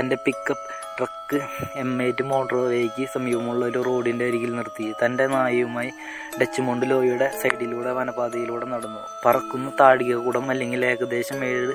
തന്റെ 0.00 0.16
പിക്കപ്പ് 0.16 0.87
ട്രക്ക് 0.98 1.38
എം 1.76 2.02
എയ്റ്റ് 2.02 2.24
മോട്ടോർവേക്ക് 2.24 3.08
സമീപമുള്ള 3.14 3.66
ഒരു 3.66 3.82
റോഡിന്റെ 3.82 4.24
അരികിൽ 4.26 4.56
നിർത്തി. 4.56 4.94
തന്റെ 5.04 5.26
നായയുമായി 5.26 5.90
ഡച്ച് 6.40 6.60
മൗണ്ട് 6.60 6.90
ലോയുടെ 6.90 7.28
സൈഡിലൂടെ 7.42 7.92
വനപാതയിലൂടെ 7.92 8.66
നടന്നു. 8.66 9.00
പറക്കുന്ന 9.26 9.72
താഴികകൂടം 9.80 10.50
അല്ലെങ്കിൽ 10.50 10.86
ഏകദേശം 10.86 11.44
ഏഴ് 11.44 11.72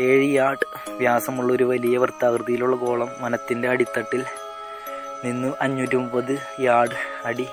ഏഴ് 0.00 0.34
യാർഡ് 0.34 0.66
വ്യാസമുള്ള 0.92 1.52
ഒരു 1.52 1.64
വലിയ 1.64 1.98
വൃത്താകൃതിയിലുള്ള 1.98 2.76
ഗോളം 2.76 3.10
വനത്തിന്റെ 3.20 3.68
അടിത്തട്ടിൽ 3.68 4.24
നിന്ന് 5.24 5.52
അഞ്ഞൂറ്റി 5.60 5.96
മുപ്പത് 5.96 6.38
യാർഡ് 6.60 6.98
അടി 7.24 7.46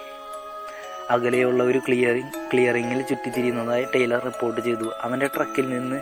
അകലെയുള്ള 1.09 1.63
ഒരു 1.63 1.79
ക്ലിയറിംഗ് 1.87 2.33
ക്ലിയറിങ്ങിൽ 2.53 3.01
ചുറ്റിത്തിരിയുന്നതായി 3.01 3.85
ടൈലർ 3.95 4.23
റിപ്പോർട്ട് 4.25 4.61
ചെയ്തു. 4.61 4.91
അവന്റെ 5.01 5.27
ട്രക്കിൽ 5.27 5.69
നിന്ന് 5.69 5.99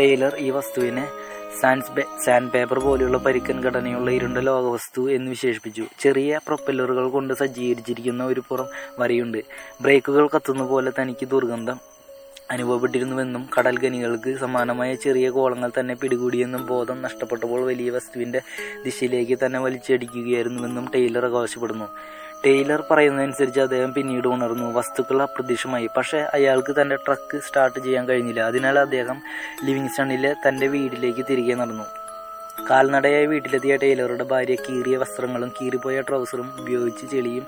ടൈലർ 0.00 0.36
ഈ 0.36 0.50
വസ്തുവിനെ 0.50 1.06
സാൻഡ് 1.60 2.04
സാൻഡ് 2.24 2.50
പേപ്പർ 2.50 2.78
പോലെയുള്ള 2.78 3.18
പരിക്കൻ 3.18 3.60
ഘടനയുള്ള 3.60 4.10
ഇരുണ്ട 4.10 4.38
ലോകവസ്തു 4.38 5.10
എന്ന് 5.10 5.30
വിശേഷിപ്പിച്ചു. 5.30 5.84
ചെറിയ 6.00 6.40
പ്രൊപ്പല്ലറുകൾ 6.48 7.08
കൊണ്ട് 7.08 7.34
സജ്ജീകരിച്ചിരിക്കുന്ന 7.34 8.24
ഒരു 8.24 8.42
പുറം 8.48 8.66
വരയുണ്ട്. 8.98 9.42
ബ്രേക്കുകൾ 9.80 10.28
കത്തുന്ന 10.28 10.64
പോലെ 10.64 10.92
തനിക്ക് 11.00 11.26
ദുർഗന്ധം 11.26 11.80
അനുഭവപ്പെട്ടിരുന്നുവെന്നും 12.50 13.48
കടൽ 13.58 13.78
ഖനികൾക്ക് 13.82 14.36
സമാനമായ 14.36 14.94
ചെറിയ 14.94 15.30
കോളങ്ങൾ 15.30 15.70
തന്നെ 15.80 15.94
പിടികൂടിയെന്നും 15.94 16.66
ബോധം 16.66 17.02
നഷ്ടപ്പെട്ടപ്പോൾ 17.02 17.64
വലിയ 17.64 17.90
വസ്തുവിന്റെ 17.90 18.40
ദിശയിലേക്ക് 18.84 19.38
തന്നെ 19.46 19.58
വലിച്ചടിക്കുകയായിരുന്നുവെന്നും 19.58 20.90
ടൈലർ 20.94 21.24
അവകാശപ്പെടുന്നു 21.24 21.88
ടൈലർ 22.46 22.84
പറയുന്നതനുസരിച്ച് 22.90 23.60
അദ്ദേഹം 23.60 23.94
പിന്നീട് 23.94 24.28
ഉണർന്നു. 24.28 24.72
വസ്തുക്കൾ 24.72 25.22
അപ്രത്യക്ഷമായി. 25.22 25.88
പക്ഷേ 25.96 26.18
അയാൾക്ക് 26.18 26.80
തന്റെ 26.80 26.96
ട്രക്ക് 26.96 27.38
സ്റ്റാർട്ട് 27.38 27.80
ചെയ്യാൻ 27.80 28.08
കഴിഞ്ഞില്ല. 28.08 28.40
അതിനാൽ 28.40 28.78
അദ്ദേഹം 28.78 29.22
ലിവിങ്സ്റ്റണിലെ 29.64 30.34
തന്റെ 30.48 30.66
വീട്ടിലേക്ക് 30.66 31.24
തിരികെ 31.30 31.54
നടന്നു. 31.54 31.84
കാൽനടയായി 32.70 33.26
വീട്ടിലെത്തിയ 33.26 33.76
ടൈലറുടെ 33.76 34.24
ഭാര്യ 34.24 34.54
കീറിയ 34.54 34.96
വസ്ത്രങ്ങളും 34.96 35.52
കീറിപ്പോയ 35.62 36.00
ട്രൗസറും 36.00 36.52
ഉപയോഗിച്ച് 36.60 37.06
ചെളിയും 37.06 37.46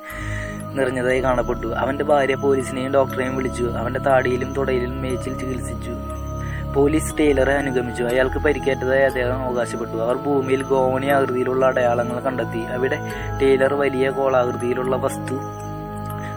നിറഞ്ഞതായി 0.76 1.20
കാണപ്പെട്ടു. 1.20 1.66
അവന്റെ 1.66 2.04
ഭാര്യ 2.04 2.34
പോലീസിനെയും 2.34 2.92
ഡോക്ടറെയും 2.92 3.36
വിളിച്ചു. 3.36 3.64
അവന്റെ 3.64 4.00
താടിയിലും 4.00 4.52
തുടയിലും 4.52 5.02
മേച്ചിൽ 5.02 5.38
ചികിത്സിച്ചു. 5.38 6.27
പോലീസ് 6.75 7.18
ടൈലറെ 7.18 7.52
അനുഗമിച്ചു. 7.52 8.04
അയാൾക്ക് 8.04 8.38
പരിക്കേറ്റതായി 8.38 9.02
അദ്ദേഹം 9.02 9.42
അവകാശപ്പെട്ടു. 9.42 9.92
അവർ 9.92 10.16
ഭൂമിയിൽ 10.16 10.62
ഗോവണി 10.62 11.06
ആകൃതിയിലുള്ള 11.06 11.66
അടയാളങ്ങൾ 11.66 12.20
കണ്ടെത്തി. 12.20 12.58
അവിടെ 12.58 12.98
ടൈലർ 13.42 13.75
വലിയ 13.75 14.10
ഗോളാകൃതിയിലുള്ള 14.10 14.96
വസ്തു 14.96 15.34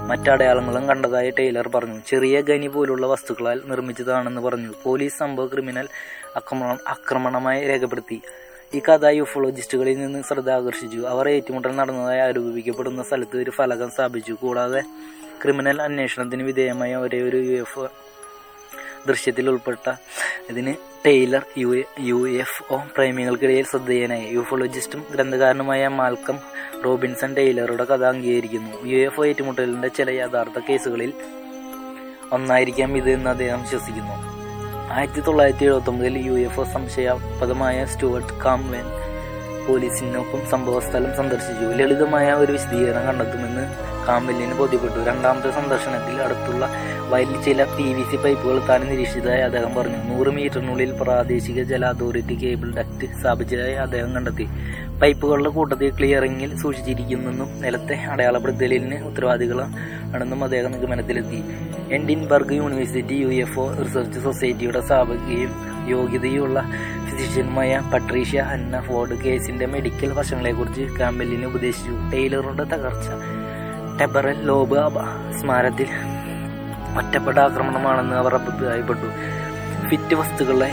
മറ്റടയാളങ്ങളും 0.07 0.87
കണ്ടതായി 0.87 1.33
ടൈലർ 1.39 1.67
പറഞ്ഞു. 1.67 1.99
ചെറിയ 2.07 2.43
ഖനി 2.49 2.67
പോലുള്ള 2.67 3.07
വസ്തുക്കളാൽ 3.07 3.61
നിർമ്മിച്ചതാണെന്ന് 3.65 4.41
പറഞ്ഞു. 4.41 4.73
പോലീസ് 4.83 5.17
സംഭവ 5.17 5.47
ക്രിമിനൽ 5.47 5.87
ആക്രമണം 6.35 6.77
ആക്രമണമായി 6.87 7.67
രേഖപ്പെടുത്തി. 7.67 8.21
ഈ 8.73 8.79
കഥ 8.79 9.05
യുഫോളജിസ്റ്റുകളിൽ 9.05 9.99
നിന്ന് 9.99 10.23
ശ്രദ്ധ 10.23 10.49
ആകർഷിച്ചു. 10.49 10.97
അവർ 10.97 11.29
ഏറ്റുമുട്ടൽ 11.29 11.75
നടന്നതായി 11.75 12.19
ആരോപിക്കപ്പെടുന്ന 12.19 13.03
സ്ഥലത്ത് 13.03 13.37
ഒരു 13.37 13.51
ഫലകം 13.51 13.89
സ്ഥാപിച്ചു. 13.89 14.33
കൂടാതെ 14.33 14.81
ക്രിമിനൽ 15.43 15.81
അന്വേഷണത്തിന് 15.81 16.43
വിധേയമായ 16.43 16.95
ഒരേ 16.95 17.21
ഒരു 17.21 17.37
യു 17.37 17.63
ദൃശ്യത്തിൽ 19.07 19.49
ഉൾപ്പെട്ട 19.49 19.91
ഇതിന് 20.49 20.75
Tyler 21.05 21.41
U 21.57 21.83
U 21.99 22.29
F 22.29 22.73
O 22.73 22.79
പ്രേമികൾക്കിടയിൽ 22.95 23.65
ശ്രദ്ധേയനായി. 23.65 24.33
യൂഫോളജിസ്റ്റും 24.33 25.05
ഗ്രന്ഥകാരനുമായ 25.11 25.87
മാൽക്കം 25.87 26.39
റോബിൻസൺ 26.85 27.33
ടൈലറുടെ 27.33 27.83
കഥ 27.83 28.03
അംഗീകരിക്കുന്നു. 28.03 28.85
യു 28.85 28.97
എഫ് 28.97 29.21
ഒ 29.21 29.25
ഏറ്റുമുട്ടലിന്റെ 29.25 29.87
ചില 29.87 30.09
യഥാർത്ഥ 30.09 30.59
കേസുകളിൽ 30.69 31.13
ഒന്നായിരിക്കാം 32.31 32.97
ഇത് 32.97 33.09
എന്ന് 33.09 33.29
അദ്ദേഹം 33.29 33.61
വിശ്വസിക്കുന്നു. 33.61 34.31
ആയിരത്തി 34.93 35.19
തൊള്ളായിരത്തി 35.19 35.63
എഴുപത്തി 35.63 35.89
ഒമ്പതിൽ 35.89 36.17
യു 36.17 36.45
എഫ് 36.45 36.59
ഒ 36.59 36.63
സംശയാസ്പദമായ 36.63 37.85
സ്റ്റുവർട്ട് 37.85 38.43
കാംവെൻ 38.43 38.85
പോലീസിനൊപ്പം 39.67 40.49
സംഭവസ്ഥലം 40.49 41.15
സന്ദർശിച്ചു. 41.17 41.65
ലളിതമായ 41.65 42.31
ഒരു 42.31 42.51
വിശദീകരണം 42.51 43.05
കണ്ടെത്തുമെന്ന് 43.05 43.91
കാമ്പലിന് 44.07 44.53
ബോധ്യപ്പെട്ടു. 44.53 45.09
രണ്ടാമത്തെ 45.09 45.51
സന്ദർശനത്തിൽ 45.51 46.21
അടുത്തുള്ള 46.21 46.69
വയലിൽ 47.11 47.41
ചില 47.41 47.63
പി 47.63 47.85
വി 47.93 48.03
സി 48.11 48.17
പൈപ്പുകൾ 48.23 48.57
താൻ 48.69 48.81
നിരീക്ഷിച്ചതായി 48.81 49.41
അദ്ദേഹം 49.41 49.75
പറഞ്ഞു. 49.75 49.99
നൂറ് 50.11 50.27
മീറ്ററിനുള്ളിൽ 50.27 50.91
പ്രാദേശിക 51.01 51.63
ജല 51.63 51.85
അതോറിറ്റി 51.85 52.35
കേബിൾ 52.35 52.69
ഡക്റ്റ് 52.75 53.07
സ്ഥാപിച്ചതായി 53.19 53.73
അദ്ദേഹം 53.73 54.13
കണ്ടെത്തി. 54.15 54.47
പൈപ്പുകളുടെ 55.01 55.49
കൂട്ടത്തിൽ 55.49 55.89
ക്ലിയറിംഗിൽ 55.97 56.57
സൂക്ഷിച്ചിരിക്കുന്നെന്നും 56.57 57.61
നിലത്തെ 57.61 57.95
അടയാളപ്പെടുത്തലിന് 57.95 58.97
ഉത്തരവാദികളാണെന്നും 59.03 60.43
അദ്ദേഹം 60.43 60.71
നിഗമനത്തിലെത്തി. 60.71 61.43
Edinburgh 61.91 62.53
University 62.53 63.13
U 63.13 63.27
F 63.27 63.59
O 63.59 63.65
research 63.81 64.19
സൊസൈറ്റിയുടെ 64.19 64.81
സ്ഥാപകയും 64.81 65.51
യോഗ്യതയുള്ള 65.89 66.63
ഫിസിഷ്യനുമായ 67.09 67.81
പട്രീഷ്യ 67.93 68.39
അന്ന 68.39 68.81
ഫോർഡ് 68.81 69.15
കേസിന്റെ 69.23 69.65
മെഡിക്കൽ 69.65 70.11
വശങ്ങളെക്കുറിച്ച് 70.13 70.81
കാമ്പലിനെ 70.99 71.47
ഉപദേശിച്ചു. 71.47 71.95
ടൈലറുടെ 72.13 72.63
തകർച്ച 72.63 73.09
ടെബറൽ 73.99 74.37
ലോബ് 74.43 74.77
സ്മാരത്തിൽ 75.39 75.89
ഒറ്റപ്പെട്ട 76.97 77.37
ആക്രമണമാണെന്ന് 77.37 78.15
അവർ 78.15 78.35
അഭിപ്രായപ്പെട്ടു 78.35 79.07
ഫിറ്റ് 79.89 80.15
വസ്തുക്കളെ 80.15 80.71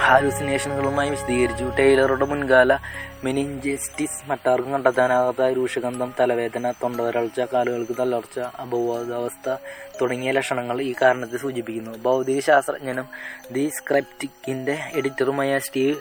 ഹാലുസിനേഷനുകളുമായി 0.00 1.10
വിശദീകരിച്ചു. 1.10 1.64
ടൈലറുടെ 1.78 2.24
മുൻകാല 2.24 2.78
മെനിഞ്ചെസ്റ്റിസ് 3.24 4.30
മറ്റാർക്കും 4.30 4.72
കണ്ടെത്താനാകാത്ത 4.72 5.42
രൂക്ഷഗന്ധം 5.56 6.14
തലവേദന 6.20 6.70
തൊണ്ടവരൾച്ച 6.70 7.40
കാലുകൾക്ക് 7.40 7.98
തളർച്ച 7.98 8.38
അപബോധാവസ്ഥ 8.38 9.56
തുടങ്ങിയ 10.00 10.30
ലക്ഷണങ്ങൾ 10.30 10.82
ഈ 10.82 10.94
കാരണത്തെ 11.02 11.36
സൂചിപ്പിക്കുന്നു. 11.36 11.98
ഭൗതിക 11.98 12.40
ശാസ്ത്രജ്ഞനും 12.40 13.08
ദി 13.52 13.70
സ്ക്രപ്റ്റിക്കിന്റെ 13.78 14.78
എഡിറ്ററുമായ 14.94 15.58
സ്റ്റീവ് 15.58 15.96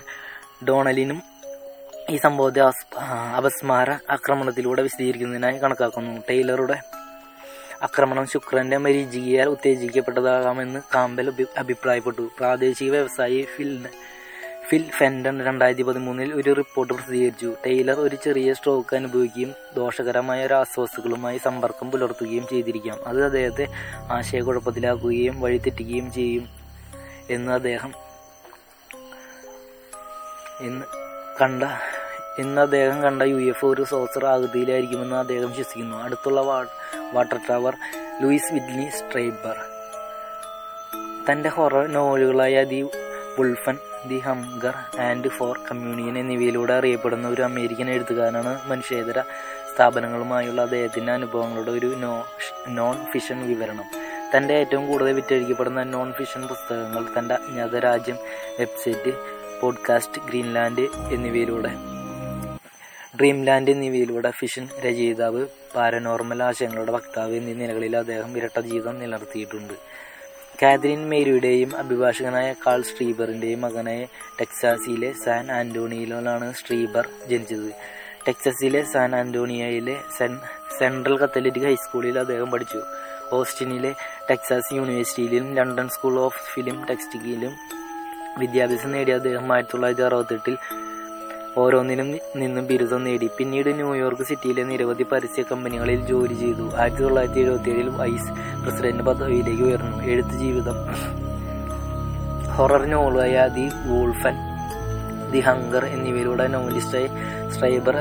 ഡോണലിനും 0.68 1.24
ഈ 2.10 2.18
സംഭവത്തെ 2.18 2.62
അപസ്മാര 3.38 3.91
ആക്രമണത്തിലൂടെ 3.91 4.82
വിശദീകരിക്കുന്നതിനായി 4.82 5.58
കണക്കാക്കുന്നു. 5.58 6.22
ടൈലറുടെ 6.30 6.90
ആക്രമണം 7.83 8.27
ശുക്രന്റെ 8.27 8.77
മരീചികയാൽ 8.77 9.47
ഉത്തേജിക്കപ്പെട്ടതാകാമെന്ന് 9.50 10.79
കാമ്പൽ 10.95 11.33
അഭിപ്രായപ്പെട്ടു. 11.57 12.21
പ്രാദേശിക 12.39 12.91
വ്യവസായി 12.91 13.47
ഫിൽ 13.55 13.88
ഫിൽ 14.69 14.83
ഫെൻഡൻ 14.89 15.45
രണ്ടായിരത്തി 15.45 15.83
പതിമൂന്നിൽ 15.83 16.33
ഒരു 16.33 16.53
റിപ്പോർട്ട് 16.53 16.93
പ്രസിദ്ധീകരിച്ചു. 16.93 17.55
ടൈലർ 17.65 17.97
ഒരു 18.00 18.17
ചെറിയ 18.23 18.53
സ്ട്രോക്ക് 18.53 18.95
അനുഭവിക്കുകയും 18.95 19.53
ദോഷകരമായ 19.75 20.47
രാസവസ്തുക്കളുമായി 20.47 21.38
സമ്പർക്കം 21.38 21.91
പുലർത്തുകയും 21.91 22.47
ചെയ്തിരിക്കാം. 22.47 23.07
അത് 23.07 23.25
അദ്ദേഹത്തെ 23.25 23.67
ആശയക്കുഴപ്പത്തിലാക്കുകയും 24.11 25.41
വഴിതെറ്റിക്കുകയും 25.41 26.11
ചെയ്യും 26.13 26.45
എന്ന് 27.29 27.51
അദ്ദേഹം 27.51 27.93
എന്ന് 30.61 30.85
കണ്ട 31.41 31.63
ഇന്ന് 32.39 32.61
അദ്ദേഹം 32.61 33.01
കണ്ട 33.01 33.21
യു 33.21 33.35
എഫ് 33.35 33.65
ഒരു 33.65 33.83
സോസർ 33.83 34.25
ആകൃതിയിലായിരിക്കുമെന്ന് 34.25 35.15
അദ്ദേഹം 35.15 35.50
വിശ്വസിക്കുന്നു. 35.50 35.97
അടുത്തുള്ള 35.97 36.41
water 37.13 37.39
tower 37.50 37.75
Louis 38.21 38.53
Whitley 38.53 38.89
Strieber 38.89 39.57
തന്റെ 41.29 41.50
horror 41.50 41.88
നോവലുകളായ 41.88 42.63
the 42.63 42.81
Wolfen 43.39 43.77
the 44.07 44.19
Hunger 44.19 44.75
and 45.00 45.27
for 45.27 45.60
Communion 45.71 46.17
എന്നിവയിലൂടെ 46.17 46.74
അറിയപ്പെടുന്ന 46.74 47.27
ഒരു 47.27 47.41
അമേരിക്കൻ 47.41 47.89
എഴുത്തുകാരനാണ് 47.89 48.69
മനുഷ്യേതര 48.69 49.19
സ്ഥാപനങ്ങളുമായുള്ള 49.74 50.62
അദ്ദേഹത്തിന്റെ 50.62 51.12
അനുഭവങ്ങളുടെ 51.12 51.71
ഒരു 51.71 51.88
നോ 51.88 52.25
നോൺ 52.67 53.05
ഫിഷൻ 53.12 53.48
വിവരണം. 53.48 53.86
തന്റെ 54.36 54.53
ഏറ്റവും 54.53 54.88
കൂടുതൽ 54.88 55.12
വിറ്റഴിക്കപ്പെടുന്ന 55.12 55.83
നോൺ 55.83 56.13
ഫിഷൻ 56.13 56.48
പുസ്തകങ്ങൾ 56.48 57.05
തന്റെ 57.19 57.33
അജ്ഞാത 57.33 57.75
രാജ്യം 57.75 58.17
വെബ്സൈറ്റ് 58.60 59.13
പോഡ്കാസ്റ്റ് 59.62 60.21
ഗ്രീൻലാൻഡ് 60.21 60.86
എന്നിവയിലൂടെ. 61.13 62.00
ഡ്രീംലാൻഡ് 63.20 63.72
എന്നിവയിലൂടെ 63.72 64.32
ഫിഷൻ 64.32 64.70
രചയിതാവ് 64.80 65.46
പാരനോർമൽ 65.75 66.44
ആശയങ്ങളുടെ 66.44 66.91
വക്താവ് 66.91 67.34
എന്നീ 67.36 67.53
നിലകളിൽ 67.53 67.98
അദ്ദേഹം 67.98 68.38
ഇരട്ട 68.38 68.60
ജീവിതം 68.60 69.00
നിലനിർത്തിയിട്ടുണ്ട്. 69.00 69.74
കാതറിൻ 70.63 71.10
മേരിയുടെയും 71.10 71.75
അഭിഭാഷകനായ 71.77 72.53
കാൾ 72.68 72.82
സ്ട്രീബറിന്റെയും 72.82 73.62
മകനായ 73.62 74.06
ടെക്സാസിലെ 74.41 75.13
സാൻ 75.25 75.51
ആന്റോണിയിലാണ് 75.51 76.53
സ്ട്രീബർ 76.53 77.08
ജനിച്ചത്. 77.27 77.70
ടെക്സസിലെ 78.27 78.82
സാൻ 78.84 79.15
ആന്റോണിയയിലെ 79.15 79.96
സെൻട്രൽ 80.80 81.18
കത്തലിക് 81.18 81.62
ഹൈസ്കൂളിൽ 81.62 82.20
അദ്ദേഹം 82.20 82.51
പഠിച്ചു. 82.51 82.82
ഓസ്റ്റിനിലെ 83.32 83.91
ടെക്സാസ് 84.30 84.74
യൂണിവേഴ്സിറ്റിയിലും 84.74 85.56
ലണ്ടൻ 85.56 85.89
സ്കൂൾ 85.89 86.20
ഓഫ് 86.20 86.41
ഫിലിം 86.53 86.86
ടെക്സ്റ്റിക്കിലും 86.89 87.53
വിദ്യാഭ്യാസം 88.39 88.91
നേടിയ 88.91 89.13
അദ്ദേഹം 89.13 89.53
ആയിരത്തി 89.53 89.74
തൊള്ളായിരത്തി 89.74 90.03
അറുപത്തെട്ടിൽ 90.03 90.58
ഓരോന്നിനും 91.58 92.20
നിന്നും 92.36 92.67
ബിരുദം 92.67 93.03
നേടി. 93.03 93.29
പിന്നീട് 93.38 93.70
ന്യൂയോർക്ക് 93.70 94.24
സിറ്റിയിലെ 94.24 94.63
നിരവധി 94.63 95.03
പരസ്യ 95.03 95.43
കമ്പനികളിൽ 95.43 96.05
ജോലി 96.05 96.34
ചെയ്തു. 96.34 96.75
ആയിരത്തി 96.75 97.03
തൊള്ളായിരത്തി 97.03 97.39
എഴുപത്തി 97.39 97.70
ഏഴിൽ 97.70 97.89
വൈസ് 97.89 98.29
പ്രസിഡന്റ് 98.63 99.03
പദവിയിലേക്ക് 99.03 99.63
ഉയർന്നു. 99.63 100.03
എഴുത്ത് 100.03 100.29
ജീവിതം 100.29 100.77
ഹൊറർ 102.55 102.86
നോവലായ 102.86 103.48
ദി 103.55 103.70
വോൾഫൻ 103.86 104.36
ദി 105.31 105.39
ഹങ്കർ 105.39 105.86
എന്നിവയിലൂടെ 105.86 106.48
നോവലിസ്റ്റായി 106.48 107.10
സ്ട്രൈബർ 107.53 107.96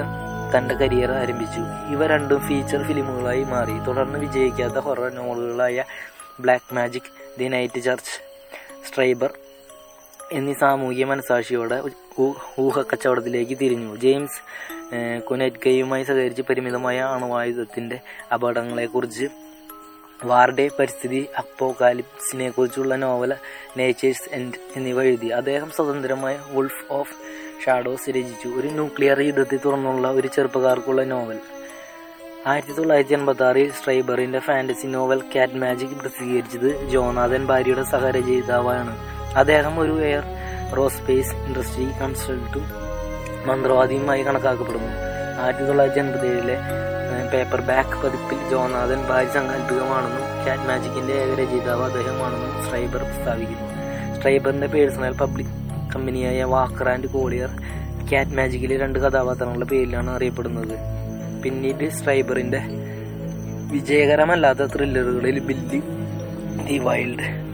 തന്റെ 0.56 0.74
കരിയർ 0.74 1.12
ആരംഭിച്ചു. 1.12 1.92
ഇവ 1.94 2.06
രണ്ടും 2.06 2.40
ഫീച്ചർ 2.40 2.82
ഫിലിമുകളായി 2.82 3.44
മാറി. 3.44 3.84
തുടർന്ന് 3.86 4.18
വിജയിക്കാത്ത 4.18 4.78
horror 4.78 5.14
നോവലുകളായ 5.14 5.84
Black 6.40 6.74
Magic 6.74 7.38
the 7.38 7.44
Night 7.44 7.82
Church 7.82 8.14
Strieber 8.88 9.32
എന്നീ 10.32 10.54
സാമൂഹ്യ 10.54 11.04
മനസാക്ഷിയോടെ 11.04 11.82
ഊഹക്കച്ചവടത്തിലേക്ക് 12.58 13.58
തിരിഞ്ഞു. 13.60 13.96
ജെയിംസ് 13.96 14.40
ഏഹ്, 14.94 15.22
സഹകരിച്ച് 16.04 16.42
പരിമിതമായ 16.42 16.98
അണുവായുധത്തിന്റെ 16.98 18.00
അപകടങ്ങളെക്കുറിച്ച് 18.34 19.28
വാർഡെ 20.24 20.70
പരിസ്ഥിതി 20.78 21.26
അപ്പോകാലിപ്സിനെ 21.38 22.50
കുറിച്ചുള്ള 22.50 22.96
നോവൽ 22.96 23.34
നേച്ചേഴ്സ് 23.76 24.28
എൻഡ് 24.32 24.54
എന്നിവ 24.76 25.02
എഴുതി. 25.02 25.26
അദ്ദേഹം 25.26 25.70
സ്വതന്ത്രമായ 25.70 26.38
വുൾഫ് 26.50 26.92
ഓഫ് 26.92 27.14
ഷാഡോസ് 27.66 28.10
രചിച്ചു. 28.10 28.48
ഒരു 28.48 28.68
ന്യൂക്ലിയർ 28.68 29.20
യുദ്ധത്തെ 29.20 29.56
തുറന്നുള്ള 29.56 30.08
ഒരു 30.08 30.28
ചെറുപ്പക്കാർക്കുള്ള 30.28 31.04
നോവൽ. 31.04 31.38
ആയിരത്തി 32.46 32.72
തൊള്ളായിരത്തി 32.72 33.14
എൺപത്തി 33.14 33.42
ആറിൽ 33.42 33.72
സ്ട്രൈബറിന്റെ 33.72 34.38
ഫാന്റസി 34.38 34.86
നോവൽ 34.86 35.22
കാറ്റ് 35.36 35.54
മാജിക് 35.54 35.96
പ്രസിദ്ധീകരിച്ചത് 35.96 36.88
ജോനാഥൻ 36.88 37.46
ഭാര്യയുടെ 37.46 37.82
സഹരചയിതാവാണ്. 37.82 39.19
അദ്ദേഹം 39.36 39.80
ഒരു 39.80 40.04
എയർ 40.04 40.22
റോസ്പേസ് 40.76 41.34
ഇൻഡസ്ട്രി 41.34 41.84
കൺസൾട്ടും 41.84 42.64
മന്ത്രവാദിയുമായി 43.46 44.22
കണക്കാക്കപ്പെടുന്നു. 44.22 44.88
ആയിരത്തി 45.42 45.64
തൊള്ളായിരത്തി 45.64 46.00
എൺപത്തി 46.00 46.26
ഏഴിലെ 46.26 46.56
പേപ്പർ 47.32 47.60
ബാക്ക് 47.60 48.02
പതിപ്പിൽ 48.02 48.50
ജോനാഥൻ 48.50 49.08
ഭാര്യ 49.08 49.28
സങ്കല്പികമാണെന്നും 49.28 50.44
ക്യാറ്റ് 50.44 50.62
മാജിക്കിന്റെ 50.62 51.12
ഏക 51.12 51.34
രചയിതാവ് 51.34 51.82
അദ്ദേഹമാണെന്നും 51.82 52.64
സ്ട്രൈബർ 52.64 53.02
പ്രസ്താവിക്കുന്നു. 53.02 53.66
സ്ട്രൈബറിന്റെ 54.16 54.66
പേഴ്സണൽ 54.66 55.12
പബ്ലിക് 55.12 55.54
കമ്പനിയായ 55.94 56.44
വാക്കർ 56.44 56.88
ആൻഡ് 56.88 57.06
കോളിയർ 57.06 57.48
ക്യാറ്റ് 58.10 58.30
മാജിക്കിലെ 58.30 58.76
രണ്ട് 58.76 58.98
കഥാപാത്രങ്ങളുടെ 58.98 59.64
പേരിലാണ് 59.64 60.10
അറിയപ്പെടുന്നത്. 60.10 60.78
പിന്നീട് 61.42 61.90
സ്ട്രൈബറിന്റെ 61.90 62.58
വിജയകരമല്ലാത്ത 63.72 64.58
ത്രില്ലറുകളിൽ 64.58 65.38
Billy 65.38 65.82
the 66.68 66.78
Wild 66.78 67.49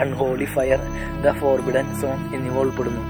Unholy 0.00 0.44
Fire 0.44 0.80
the 1.22 1.32
Forbidden 1.40 2.00
Zone 2.00 2.18
എന്നിവ 2.34 2.58
ഉൾപ്പെടുന്നു. 2.58 3.02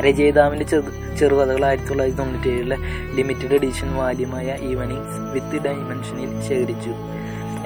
രചയിതാവിന്റെ 0.00 0.66
ചെറു 0.66 1.16
ചെറുകഥകൾ 1.16 1.64
ആയിരത്തി 1.64 1.88
തൊള്ളായിരത്തി 1.88 2.22
തൊണ്ണൂറ്റി 2.22 2.48
ഏഴിലെ 2.48 2.76
ലിമിറ്റഡ് 3.14 3.54
എഡിഷൻ 3.54 3.94
വാല്യമായ 3.94 4.58
ഈവനിങ്സ് 4.60 5.18
വിത്ത് 5.34 5.64
ഡൈമെൻഷനിൽ 5.64 6.48
ശേഖരിച്ചു. 6.48 6.92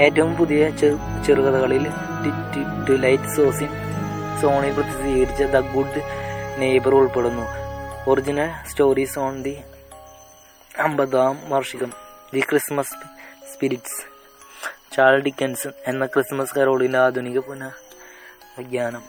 ഏറ്റവും 0.03 0.37
പുതിയ 0.37 0.71
ചെറു 0.71 0.97
ചെറുകഥകളിൽ 1.27 1.87
ലൈറ്റ് 3.01 3.31
സോസിൻ 3.37 3.69
സോണിൽ 4.43 4.73
പ്രസിദ്ധീകരിച്ച 4.73 5.43
ദ 5.43 5.61
ഗുഡ് 5.75 6.01
നെയ്ബർ 6.61 6.95
ഉൾപ്പെടുന്നു. 6.95 7.47
ഒറിജിനൽ 8.11 8.49
സ്റ്റോറീസ് 8.71 9.19
ഓൺ 9.19 9.43
ദി 9.43 9.57
അമ്പതാം 10.79 11.37
വാർഷികം. 11.49 11.93
The 12.35 12.41
Christmas 12.41 12.97
spirits 13.53 14.01
Charles 14.97 15.21
Dickens 15.21 15.69
എന്ന 15.87 16.07
ക്രിസ്മസ് 16.07 16.55
കരോളിന്റെ 16.55 16.99
ആധുനിക 16.99 17.39
പുനഃജ്ഞാനം 18.57 19.03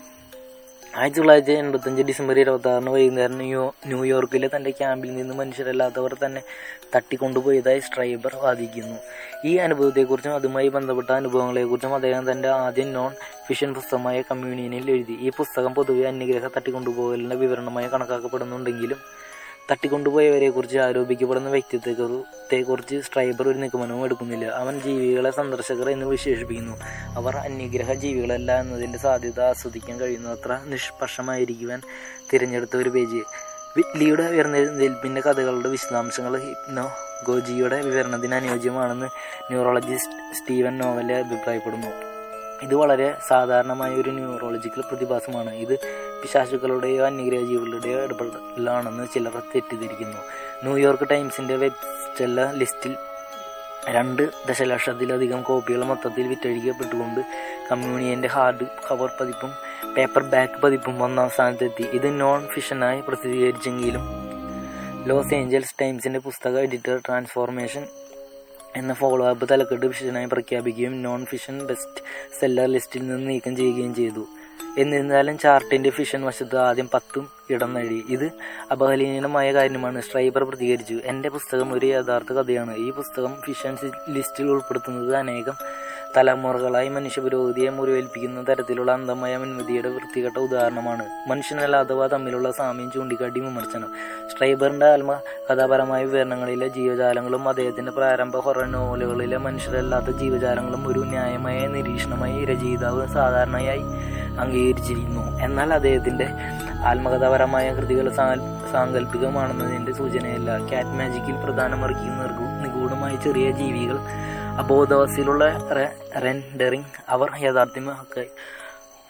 ആയിരത്തി 0.98 1.20
തൊള്ളായിരത്തി 1.20 1.52
എൺപത്തഞ്ച് 1.52 2.02
ഡിസംബർ 2.02 2.40
ഇരുപത്തി 2.40 2.70
ആറിന് 2.70 2.90
വൈകുന്നേരം 2.90 3.38
ന്യൂ 3.38 3.72
ന്യൂയോർക്കിലെ 3.88 4.50
തന്റെ 4.56 4.72
ക്യാമ്പിൽ 4.72 5.16
നിന്ന് 5.16 5.34
മനുഷ്യരല്ലാത്തവർ 5.34 6.14
തന്നെ 6.26 6.42
തട്ടിക്കൊണ്ടുപോയതായി 6.96 7.80
സ്ട്രൈബർ 7.80 8.36
വാദിക്കുന്നു. 8.36 8.98
ഈ 9.46 9.58
അനുഭവത്തെക്കുറിച്ചും 9.58 10.36
അതുമായി 10.36 10.68
ബന്ധപ്പെട്ട 10.68 11.12
അനുഭവങ്ങളെക്കുറിച്ചും 11.12 11.96
അദ്ദേഹം 11.96 12.32
തന്റെ 12.32 12.50
ആദ്യം 12.50 12.94
നോൺ 12.94 13.12
ഫിഷൻ 13.48 13.74
പുസ്തകമായ 13.74 14.22
കമ്മ്യൂണിയനിൽ 14.22 14.92
എഴുതി. 14.92 15.18
ഈ 15.22 15.30
പുസ്തകം 15.30 15.74
പൊതുവെ 15.74 16.06
അന്യഗ്രഹ 16.08 16.48
തട്ടിക്കൊണ്ടുപോകലിന്റെ 16.48 17.36
വിവരണമായി 17.36 17.88
കണക്കാക്കപ്പെടുന്നുണ്ടെങ്കിലും 17.88 19.02
തട്ടിക്കൊണ്ടുപോയവരെ 19.72 20.50
കുറിച്ച് 20.50 20.78
ആരോപിക്കപ്പെടുന്ന 20.78 21.50
വ്യക്തിത്വത്തെ 21.50 22.62
കുറിച്ച് 22.62 23.02
സ്ട്രൈബർ 23.02 23.50
ഒരു 23.50 23.58
നിഗമനവും 23.58 24.06
എടുക്കുന്നില്ല. 24.06 24.46
അവൻ 24.46 24.82
ജീവികളെ 24.82 25.32
സന്ദർശകർ 25.32 25.90
എന്ന് 25.90 26.06
വിശേഷിപ്പിക്കുന്നു. 26.06 26.78
അവർ 27.16 27.38
അന്യഗ്രഹ 27.38 27.94
ജീവികളല്ല 27.94 28.60
എന്നതിന്റെ 28.60 29.00
സാധ്യത 29.00 29.42
ആസ്വദിക്കാൻ 29.42 30.00
കഴിയുന്നത്ര 30.00 30.60
നിഷ്പക്ഷമായിരിക്കുവാൻ 30.66 31.82
തിരഞ്ഞെടുത്ത 32.34 32.78
ഒരു 32.78 32.90
പേജ്. 32.90 33.22
വിറ്റ്ലിയുടെ 33.78 34.24
ഉയർന്നെഴുന്നേൽപ്പിന്റെ 34.24 35.22
കഥകളുടെ 35.22 35.70
വിശദാംശങ്ങൾ 35.70 36.38
ഹിപ്നോ 36.38 36.92
ഗോജിയുടെ 37.28 37.82
വിവരണത്തിന് 37.82 38.36
അനുയോജ്യമാണെന്ന് 38.36 39.06
ന്യൂറോളജിസ്റ്റ് 39.52 40.36
സ്റ്റീവൻ 40.36 40.78
നോവലെ 40.78 41.18
അഭിപ്രായപ്പെടുന്നു. 41.18 42.13
ഇത് 42.64 42.76
വളരെ 42.76 43.08
സാധാരണമായ 43.28 43.92
ഒരു 43.94 44.10
ന്യൂറോളജിക്കൽ 44.10 44.82
പ്രതിഭാസമാണ്. 44.82 45.54
ഇത് 45.54 45.76
പിശാചുക്കളുടെയോ 46.22 47.06
അന്യഗ്രഹ 47.06 47.40
ജീവികളുടെയോ 47.40 48.04
ഇടപെടലാണെന്ന് 48.04 49.08
ചിലർ 49.14 49.36
തെറ്റിദ്ധരിക്കുന്നു. 49.56 50.20
ന്യൂയോർക്ക് 50.64 51.10
ടൈംസിന്റെ 51.10 51.56
വെബ്സ്റ്റെല്ല 51.56 52.52
ലിസ്റ്റിൽ 52.52 52.96
രണ്ട് 53.88 54.24
ദശലക്ഷത്തിലധികം 54.50 55.42
കോപ്പികൾ 55.42 55.82
മൊത്തത്തിൽ 55.86 56.28
വിറ്റഴിക്കപ്പെട്ടുകൊണ്ട് 56.28 57.22
കമ്മ്യൂണിയന്റെ 57.72 58.28
ഹാർഡ് 58.28 58.66
കവർ 58.92 59.10
പതിപ്പും 59.22 59.52
പേപ്പർ 59.98 60.24
ബാക്ക് 60.24 60.62
പതിപ്പും 60.62 61.04
ഒന്നാം 61.04 61.30
സ്ഥാനത്തെത്തി. 61.30 61.84
ഇത് 61.84 62.08
നോൺ 62.22 62.48
ഫിഷനായി 62.48 63.02
പ്രസിദ്ധീകരിച്ചെങ്കിലും 63.08 64.06
ലോസ് 65.08 65.34
ഏഞ്ചൽസ് 65.34 65.76
ടൈംസിന്റെ 65.82 66.20
പുസ്തക 66.20 66.60
എഡിറ്റർ 66.60 66.96
ട്രാൻസ്ഫോർമേഷൻ 67.08 67.84
എന്ന 68.76 68.94
ഫോളോ 68.94 69.30
അപ്പ് 69.30 69.48
തലക്കെട്ട് 69.52 69.86
വിശേഷനായി 69.86 70.26
പ്രഖ്യാപിക്കുകയും 70.26 71.04
നോൺ 71.04 71.26
ഫിഷൻ 71.26 71.66
ബെസ്റ്റ് 71.66 72.04
സെല്ലർ 72.40 72.66
ലിസ്റ്റിൽ 72.66 73.08
നിന്ന് 73.08 73.30
നീക്കം 73.30 73.56
ചെയ്യുകയും 73.56 73.96
ചെയ്തു. 73.96 74.28
എന്നിരുന്നാലും 74.78 75.38
ചാർട്ടിന്റെ 75.38 75.90
ഫിഷൻ 75.90 76.26
വശത്ത് 76.26 76.58
ആദ്യം 76.58 76.90
പത്തും 76.94 77.30
ഇടം 77.50 77.74
നേടി. 77.74 78.04
ഇത് 78.10 78.32
അപഹലീനമായ 78.72 79.54
കാര്യമാണ്. 79.54 80.02
സ്ട്രൈബർ 80.02 80.44
പ്രതികരിച്ചു. 80.44 81.00
എന്റെ 81.06 81.30
പുസ്തകം 81.30 81.74
ഒരു 81.74 81.86
യഥാർത്ഥ 81.86 82.34
കഥയാണ്. 82.34 82.76
ഈ 82.76 82.92
പുസ്തകം 82.92 83.36
ഫിഷൻ 83.46 83.78
ലിസ്റ്റിൽ 84.10 84.46
ഉൾപ്പെടുത്തുന്നത് 84.46 85.16
അനേകം 85.16 85.54
തലമുറകളായി 86.18 86.90
മനുഷ്യ 86.90 87.22
പുരോഗതിയെ 87.22 87.70
മുറിവേൽപ്പിക്കുന്ന 87.70 88.40
തരത്തിലുള്ള 88.50 88.92
അന്ധമായ 88.92 89.38
മുൻവിധിയുടെ 89.38 89.90
വൃത്തികെട്ട 89.90 90.38
ഉദാഹരണമാണ് 90.38 91.04
മനുഷ്യനല്ലാത്തവ 91.30 92.08
തമ്മിലുള്ള 92.08 92.52
സാമ്യം 92.52 92.92
ചൂണ്ടിക്കാട്ടി 92.92 93.40
വിമർശനം. 93.40 93.90
സ്ട്രൈബറിന്റെ 94.32 94.86
ആത്മ 94.86 95.14
കഥാപരമായ 95.50 96.06
വിവരണങ്ങളിലെ 96.06 96.68
ജീവജാലങ്ങളും 96.68 97.50
അദ്ദേഹത്തിന്റെ 97.50 97.92
പ്രാരംഭ 97.92 98.38
ഹൊറർ 98.38 98.66
നോവലുകളിലെ 98.66 99.38
മനുഷ്യരല്ലാത്ത 99.38 100.12
ജീവജാലങ്ങളും 100.22 100.88
ഒരു 100.88 101.00
ന്യായമായ 101.14 101.68
നിരീക്ഷണമായി 101.68 102.46
രചയിതാവ് 102.46 103.08
സാധാരണയായി 103.08 103.86
അംഗീകരിച്ചിരിക്കുന്നു 104.44 105.24
എന്നാൽ 105.42 105.74
അദ്ദേഹത്തിന്റെ 105.74 106.28
ആത്മകഥാപരമായ 106.92 107.66
കൃതികൾ 107.76 108.08
സാങ്കല്പികമാണെന്നതിന്റെ 108.74 109.92
സൂചനയല്ല. 109.94 110.52
കാറ്റ് 110.72 110.96
മാജിക്കിൽ 111.00 111.36
പ്രധാനമറിക്കുന്ന 111.44 112.22
നിഗൂഢമായ 112.64 113.16
ചെറിയ 113.16 113.52
ജീവികൾ 113.52 113.98
അബോധാവസ്ഥയിലുള്ള 114.62 115.46
റെൻഡറിങ് 116.24 116.92
അവർ 117.10 117.30
യാഥാർത്ഥ്യമാക്കി 117.44 118.26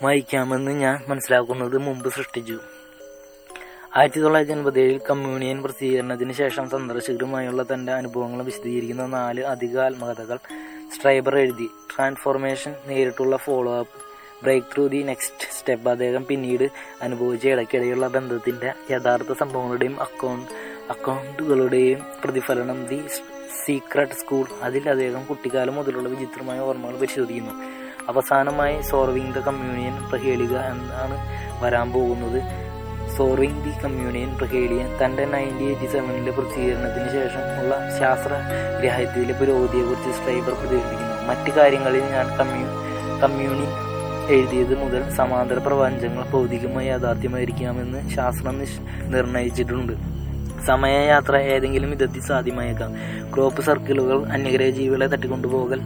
വായിക്കാമെന്ന് 0.04 0.72
ഞാൻ 0.72 1.00
മനസ്സിലാക്കുന്നത് 1.10 1.78
മുമ്പ് 1.78 2.10
സൃഷ്ടിച്ചു. 2.10 2.58
ആയിരത്തി 3.98 4.20
തൊള്ളായിരത്തി 4.20 4.54
എൺപത്തി 4.54 4.80
ഏഴിൽ 4.80 5.02
കമ്മ്യൂണിയൻ 5.10 5.64
പ്രസിദ്ധീകരണത്തിന് 5.64 6.34
ശേഷം 6.34 6.70
സന്ദർശകരുമായുള്ള 6.70 7.64
തന്റെ 7.74 7.92
അനുഭവങ്ങൾ 7.94 8.42
വിശദീകരിക്കുന്ന 8.44 9.06
നാല് 9.06 9.42
അധിക 9.42 9.80
ആത്മകഥകൾ 9.80 10.38
സ്ട്രൈബർ 10.96 11.38
എഴുതി. 11.38 11.70
ട്രാൻസ്ഫോർമേഷൻ 11.92 12.76
നേരിട്ടുള്ള 12.88 13.38
follow 13.38 13.80
up 13.80 14.00
Breakthrough 14.76 14.88
the 14.88 15.04
Next 15.04 15.48
Step 15.60 15.90
അദ്ദേഹം 15.90 16.26
പിന്നീട് 16.26 16.66
അനുഭവിച്ച 17.02 17.48
ഇടയ്ക്കിടെയുള്ള 17.48 18.08
ബന്ധത്തിന്റെ 18.08 18.74
യഥാർത്ഥ 18.92 19.34
സംഭവങ്ങളുടെയും 19.34 20.02
അക്കൗണ്ട് 20.02 20.52
അക്കൗണ്ടുകളുടെയും 20.90 22.00
പ്രതിഫലനം 22.24 22.86
ദി 22.86 23.00
സീക്രട്ട് 23.66 24.14
സ്കൂൾ 24.14 24.46
അതിൽ 24.64 24.90
അദ്ദേഹം 24.90 25.26
കുട്ടിക്കാലം 25.26 25.76
മുതലുള്ള 25.76 26.10
വിചിത്രമായ 26.10 26.60
ഓർമ്മകൾ 26.60 26.96
പരിശോധിക്കുന്നു. 26.96 27.54
അവസാനമായി 28.10 28.82
സോർവിംഗ് 28.82 29.34
ദ 29.36 29.40
കമ്മ്യൂണിയൻ 29.40 30.10
പ്രഹേളിക 30.10 30.56
എന്നാണ് 30.72 31.18
വരാൻ 31.64 31.92
പോകുന്നത്. 31.92 32.40
സോർവിംഗ് 33.18 33.64
ദി 33.66 33.74
കമ്മ്യൂണിയൻ 33.84 34.38
പ്രഹേളിയൻ 34.38 34.88
തന്റെ 35.04 35.26
നയന്റീൻ 35.26 35.68
എയ്റ്റി 35.68 35.86
സെവനിലെ 35.86 36.32
പ്രസിദ്ധീകരണത്തിന് 36.32 37.10
ശേഷം 37.18 37.44
ഉള്ള 37.62 37.74
ശാസ്ത്ര 38.00 38.32
ഗ്രാഹ്യത്തിലെ 38.82 39.34
പുരോഗതിയെക്കുറിച്ച് 39.40 40.12
സ്ട്രൈബർ 40.20 40.54
പ്രതികരിക്കുന്നു. 40.54 41.10
മറ്റ് 41.30 41.52
കാര്യങ്ങളിൽ 41.58 42.04
ഞാൻ 42.16 42.28
കമ്മ്യൂ 42.40 42.68
കമ്മ്യൂണി 43.24 43.68
എഴുതിയത് 44.34 44.76
മുതൽ 44.84 45.02
സമാന്തര 45.16 45.58
പ്രപഞ്ചങ്ങൾ 45.58 46.24
ഭൗതികമായി 46.34 46.88
യാഥാർത്ഥ്യമായിരിക്കാമെന്ന് 46.88 48.10
ശാസ്ത്രം 48.10 48.58
നിർണയിച്ചിട്ടുണ്ട്. 49.16 50.13
സമയയാത്ര 50.66 51.36
ഏതെങ്കിലും 51.36 51.90
വിധത്തിൽ 51.90 52.22
സാധ്യമായേക്കാം. 52.22 52.94
ക്രോപ്പ് 53.36 53.62
സർക്കിളുകൾ 53.62 54.26
അന്യഗ്രഹ 54.26 54.70
ജീവികളെ 54.70 55.08
തട്ടിക്കൊണ്ടുപോകൽ 55.08 55.82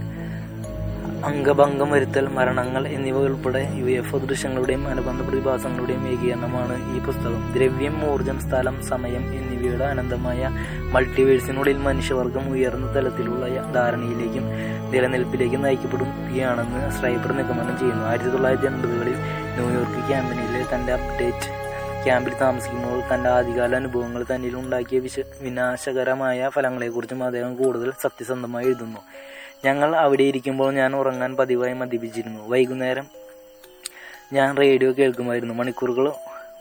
അംഗഭംഗം 1.28 1.92
വരുത്തൽ 1.92 2.28
മരണങ്ങൾ 2.28 2.88
എന്നിവ 2.88 3.18
ഉൾപ്പെടെ 3.18 3.62
യു 3.76 3.86
എഫ് 4.00 4.16
ദൃശ്യങ്ങളുടെയും 4.16 4.88
അനുബന്ധ 4.88 5.22
പ്രതിഭാസങ്ങളുടെയും 5.22 6.04
ഏകീകരണമാണ് 6.08 6.76
ഈ 6.96 7.00
പുസ്തകം. 7.06 7.54
ദ്രവ്യം 7.56 7.96
ഊർജം 8.12 8.40
സ്ഥലം 8.40 8.76
സമയം 8.84 9.24
എന്നിവയുടെ 9.40 9.84
അനന്തമായ 9.84 10.50
മൾട്ടിവേഴ്സിനുള്ളിൽ 10.94 11.78
മനുഷ്യവർഗം 11.78 12.52
ഉയർന്ന 12.54 12.96
തലത്തിലുള്ള 12.96 13.48
ധാരണയിലേക്കും 13.74 14.46
നിലനിൽപ്പിലേക്കും 14.94 15.62
നയിക്കപ്പെടുകയാണെന്ന് 15.62 16.92
സ്ട്രൈബർ 16.98 17.32
നിഗമനം 17.32 17.76
ചെയ്യുന്നു. 17.80 18.06
ആയിരത്തി 18.06 18.30
തൊള്ളായിരത്തി 18.30 18.68
എൺപതുകളിൽ 18.68 19.18
ന്യൂയോർക്ക് 19.58 20.02
ക്യാമ്പനിയിലെ 20.10 20.64
തന്റെ 20.76 20.94
അപ്ഡേറ്റ് 20.94 21.50
ക്യാമ്പിൽ 22.06 22.34
താമസിക്കുമ്പോൾ 22.38 23.14
തന്റെ 23.14 23.30
ആദ്യകാല 23.30 23.76
അനുഭവങ്ങൾ 23.76 24.26
തന്നിൽ 24.36 24.56
ഉണ്ടാക്കിയ 24.56 25.00
വിശ 25.00 25.20
വിനാശകരമായ 25.42 26.50
ഫലങ്ങളെക്കുറിച്ചും 26.50 27.24
അദ്ദേഹം 27.24 27.56
കൂടുതൽ 27.56 27.92
സത്യസന്ധമായി 28.02 28.66
എഴുതുന്നു. 28.66 29.00
ഞങ്ങൾ 29.66 29.96
അവിടെ 29.96 30.24
ഇരിക്കുമ്പോൾ 30.24 30.74
ഞാൻ 30.74 30.96
ഉറങ്ങാൻ 30.96 31.36
പതിവായി 31.36 31.74
മദ്യപിച്ചിരുന്നു. 31.74 32.50
വൈകുന്നേരം 32.50 33.08
ഞാൻ 34.34 34.58
റേഡിയോ 34.58 34.92
കേൾക്കുമായിരുന്നു. 34.92 35.54
മണിക്കൂറുകൾ 35.54 36.14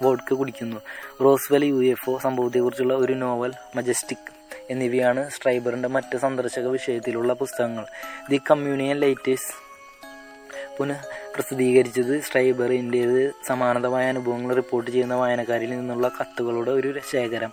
വോഡ്ക 0.03 0.35
കുടിക്കുന്നു. 0.35 0.77
റോസ്വെൽ 1.23 1.65
യു 1.65 1.85
എഫ് 1.85 2.11
ഒ 2.11 2.19
സംഭവത്തെക്കുറിച്ചുള്ള 2.19 2.95
ഒരു 2.95 3.13
നോവൽ 3.13 3.53
മജസ്റ്റിക് 3.77 4.33
എന്നിവയാണ് 4.71 5.31
സ്ട്രൈബറിന്റെ 5.31 5.89
മറ്റ് 5.89 6.17
സന്ദർശക 6.17 6.67
വിഷയത്തിലുള്ള 6.67 7.33
പുസ്തകങ്ങൾ. 7.33 7.87
ദി 8.31 8.41
കമ്മ്യൂണിയൻ 8.51 8.97
ലൈറ്റേഴ്സ് 8.97 9.66
പുനഃ 10.79 11.01
പ്രസിദ്ധീകരിച്ചത് 11.35 12.21
സ്ട്രൈബറിന്റേത് 12.21 13.21
സമാനതമായ 13.47 14.09
അനുഭവങ്ങൾ 14.09 14.55
റിപ്പോർട്ട് 14.55 14.91
ചെയ്യുന്ന 14.91 15.15
വായനക്കാരിൽ 15.15 15.71
നിന്നുള്ള 15.71 16.09
കത്തുകളുടെ 16.09 16.71
ഒരു 16.71 17.01
ശേഖരം 17.13 17.53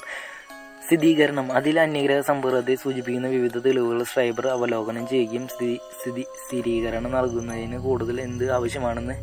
സ്ഥിരീകരണം 0.85 1.51
അതിൽ 1.51 1.79
അന്യഗ്രഹ 1.79 2.19
സമ്പർക്കത്തെ 2.19 2.75
സൂചിപ്പിക്കുന്ന 2.75 3.27
വിവിധ 3.27 3.57
തെളിവുകൾ 3.57 4.03
സ്ട്രൈബർ 4.03 4.47
അവലോകനം 4.47 5.07
ചെയ്യുകയും 5.07 5.47
സ്ഥിതി 5.47 5.79
സ്ഥിതി 5.99 6.25
സ്ഥിരീകരണം 6.45 7.11
നൽകുന്നതിന് 7.11 7.79
കൂടുതൽ 7.79 8.21
എന്ത് 8.21 8.45
ആവശ്യമാണെന്ന് 8.51 9.15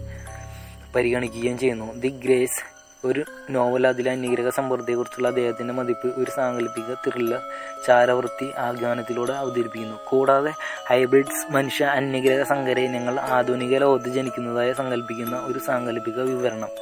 പരിഗണിക്കുകയും 0.95 1.59
ചെയ്യുന്നു. 1.59 1.89
ദി 2.01 2.09
ഗ്രേസ് 2.25 2.61
ഒരു 3.05 3.23
നോവൽ 3.51 3.87
അതിലെ 3.87 4.11
അന്യഗ്രഹ 4.11 4.49
സമ്പർക്കത്തെക്കുറിച്ചുള്ള 4.49 5.29
അദ്ദേഹത്തിന്റെ 5.29 5.75
മതിപ്പ് 5.75 6.09
ഒരു 6.21 6.31
സാങ്കല്പിക 6.31 6.95
ത്രില്ലർ 6.95 7.43
ചാരവൃത്തി 7.87 8.49
ആഖ്യാനത്തിലൂടെ 8.59 9.33
അവതരിപ്പിക്കുന്നു. 9.33 9.97
കൂടാതെ 10.11 10.53
ഹൈബ്രിഡ്സ് 10.91 11.53
മനുഷ്യ 11.53 11.85
അന്യഗ്രഹ 11.85 12.43
സങ്കരയിനങ്ങൾ 12.43 13.19
ആധുനിക 13.37 13.79
ലോകത്ത് 13.79 14.09
ജനിക്കുന്നതായി 14.09 14.73
സങ്കല്പിക്കുന്ന 14.73 15.39
ഒരു 15.39 15.59
സാങ്കല്പിക 15.59 16.21
വിവരണം. 16.21 16.73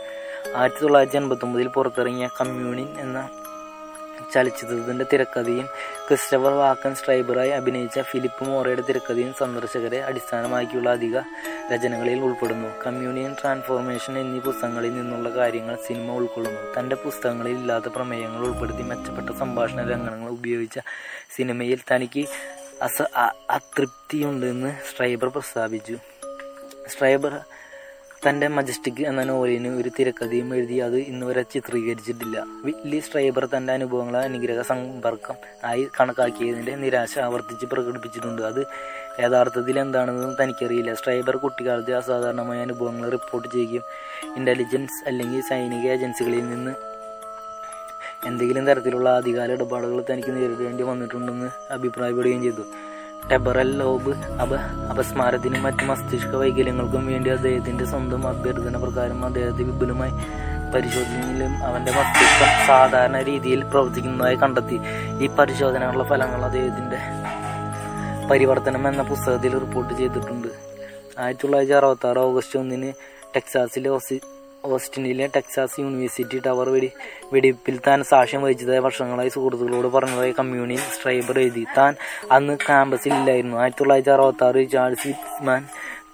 ആയിരത്തി 0.56 0.82
തൊള്ളായിരത്തി 0.82 1.16
എൺപത്തൊമ്പതിൽ 1.16 1.68
പുറത്തിറങ്ങിയ 1.68 2.28
കമ്മ്യൂണിൻ 2.40 2.88
എന്ന 3.00 3.18
ചലച്ചിത്രത്തിന്റെ 4.34 5.06
തിരക്കഥയും 5.12 5.66
ക്രിസ്റ്റഫർ 6.08 6.52
വാക്കൻ 6.52 6.94
സ്ട്രൈബറായി 6.94 7.50
അഭിനയിച്ച 7.50 8.00
ഫിലിപ്പ് 8.00 8.44
മോറയുടെ 8.44 8.82
തിരക്കഥയും 8.82 9.34
സന്ദർശകരെ 9.38 10.02
അടിസ്ഥാനമാക്കിയുള്ള 10.02 10.90
അധിക 10.90 11.18
രചനകളിൽ 11.74 12.20
ഉൾപ്പെടുന്നു. 12.20 12.68
കമ്മ്യൂണിയൻ 12.86 13.36
ട്രാൻസ്ഫോർമേഷൻ 13.42 14.18
എന്നീ 14.18 14.40
പുസ്തകങ്ങളിൽ 14.40 14.94
നിന്നുള്ള 14.94 15.28
കാര്യങ്ങൾ 15.28 15.78
സിനിമ 15.86 16.12
ഉൾക്കൊള്ളുന്നു. 16.12 16.60
തന്റെ 16.78 16.96
പുസ്തകങ്ങളിൽ 16.96 17.52
ഇല്ലാത്ത 17.52 17.84
പ്രമേയങ്ങൾ 17.84 18.40
ഉൾപ്പെടുത്തി 18.46 18.82
മെച്ചപ്പെട്ട 18.82 19.38
സംഭാഷണ 19.38 19.90
രംഗങ്ങൾ 19.90 20.30
ഉപയോഗിച്ച 20.30 20.78
സിനിമയിൽ 21.36 21.80
തനിക്ക് 21.94 22.28
അസ 22.82 23.02
അതൃപ്തിയുണ്ടെന്ന് 23.50 24.76
സ്ട്രൈബർ 24.90 25.28
പ്രസ്താവിച്ചു. 25.28 25.98
സ്ട്രൈബർ 26.88 27.40
തന്റെ 28.24 28.46
മജസ്റ്റിക് 28.48 29.02
എന്ന 29.08 29.24
നോവലിന് 29.24 29.68
ഒരു 29.80 29.90
തിരക്കഥയും 29.96 30.48
എഴുതി 30.54 30.76
അത് 30.86 30.96
ഇന്നുവരെ 31.10 31.42
ചിത്രീകരിച്ചിട്ടില്ല. 31.52 32.36
വില്ലി 32.64 32.98
സ്ട്രൈബർ 33.00 33.44
തന്റെ 33.52 33.72
അനുഭവങ്ങളെ 33.72 34.20
അനുഗ്രഹ 34.28 34.62
സമ്പർക്കം 34.70 35.36
ആയി 35.64 35.84
കണക്കാക്കിയതിന്റെ 35.96 36.74
നിരാശ 36.76 37.18
ആവർത്തിച്ച് 37.26 37.66
പ്രകടിപ്പിച്ചിട്ടുണ്ട്. 37.66 38.42
അത് 38.42 38.60
യഥാർത്ഥത്തിൽ 39.24 39.78
എന്താണെന്ന് 39.84 40.26
തനിക്കറിയില്ല. 40.40 40.94
സ്ട്രൈബർ 40.94 41.36
കുട്ടിക്കാലത്തെ 41.44 41.94
അസാധാരണമായ 42.00 42.58
അനുഭവങ്ങൾ 42.62 43.08
റിപ്പോർട്ട് 43.16 43.48
ചെയ്യുകയും 43.54 43.86
ഇന്റലിജൻസ് 44.36 44.98
അല്ലെങ്കിൽ 45.08 45.40
സൈനിക 45.50 45.86
ഏജൻസികളിൽ 45.96 46.44
നിന്ന് 46.48 46.74
എന്തെങ്കിലും 48.26 48.64
തരത്തിലുള്ള 48.66 49.08
അധികാര 49.16 49.50
ഇടപാടുകൾ 49.52 49.98
തനിക്ക് 50.10 50.30
നേരിടേണ്ടി 50.36 50.82
വന്നിട്ടുണ്ടെന്ന് 50.82 51.48
അഭിപ്രായപ്പെടുകയും 51.70 52.42
ചെയ്തു. 52.42 52.64
ടെബറൽ 53.30 53.70
ലോബ് 53.76 54.12
അപ 54.42 54.54
അപസ്മാരത്തിനും 54.92 55.62
മറ്റ് 55.62 55.84
മസ്തിഷ്ക 55.84 56.36
വൈകല്യങ്ങൾക്കും 56.36 57.06
വേണ്ടി 57.06 57.30
അദ്ദേഹത്തിന്റെ 57.30 57.84
സ്വന്തം 57.84 58.28
അഭ്യർത്ഥന 58.28 58.76
പ്രകാരം 58.76 59.24
അദ്ദേഹത്തെ 59.24 59.62
വിപുലമായി 59.62 60.12
പരിശോധനയിലും 60.74 61.52
അവന്റെ 61.64 61.92
മസ്തിഷ്കം 61.92 62.66
സാധാരണ 62.66 63.22
രീതിയിൽ 63.22 63.60
പ്രവർത്തിക്കുന്നതായി 63.64 64.36
കണ്ടെത്തി. 64.36 64.78
ഈ 65.24 65.28
പരിശോധനകളുടെ 65.28 66.04
ഫലങ്ങൾ 66.04 66.42
അദ്ദേഹത്തിന്റെ 66.44 67.00
പരിവർത്തനം 68.30 68.88
എന്ന 68.88 69.02
പുസ്തകത്തിൽ 69.02 69.58
റിപ്പോർട്ട് 69.58 69.94
ചെയ്തിട്ടുണ്ട്. 69.94 70.48
ആയിരത്തി 71.18 71.42
തൊള്ളായിരത്തി 71.42 71.74
അറുപത്തി 71.74 72.06
ആറ് 72.06 72.18
ഓഗസ്റ്റ് 72.18 72.58
ഒന്നിന് 72.58 72.90
ടെക്സാസിലെ 73.36 73.90
ഓസ്റ്റിനിലെ 74.64 75.26
ടെക്സാസ് 75.36 75.80
യൂണിവേഴ്സിറ്റി 75.80 76.38
ടവർ 76.46 76.68
വെടി 76.68 76.90
വെടിപ്പിൽ 77.32 77.80
താൻ 77.86 78.04
സാക്ഷ്യം 78.04 78.42
വഹിച്ചതായ 78.42 78.78
വർഷങ്ങളായി 78.78 79.28
സുഹൃത്തുക്കളോട് 79.28 79.86
പറഞ്ഞതായി 79.86 80.34
കമ്മ്യൂണിയൻ 80.38 80.78
സ്ട്രൈബർ 80.78 81.38
എഴുതി. 81.38 81.66
താൻ 81.76 81.94
അന്ന് 82.32 82.56
ക്യാമ്പസിൽ 82.56 83.14
ഇല്ലായിരുന്നു. 83.14 83.56
ആയിരത്തി 83.56 83.80
തൊള്ളായിരത്തി 83.80 84.10
അറുപത്തി 84.10 84.44
ആറ് 84.44 84.70
ചാൾസ് 84.70 85.06
വിറ്റ്മാൻ 85.06 85.66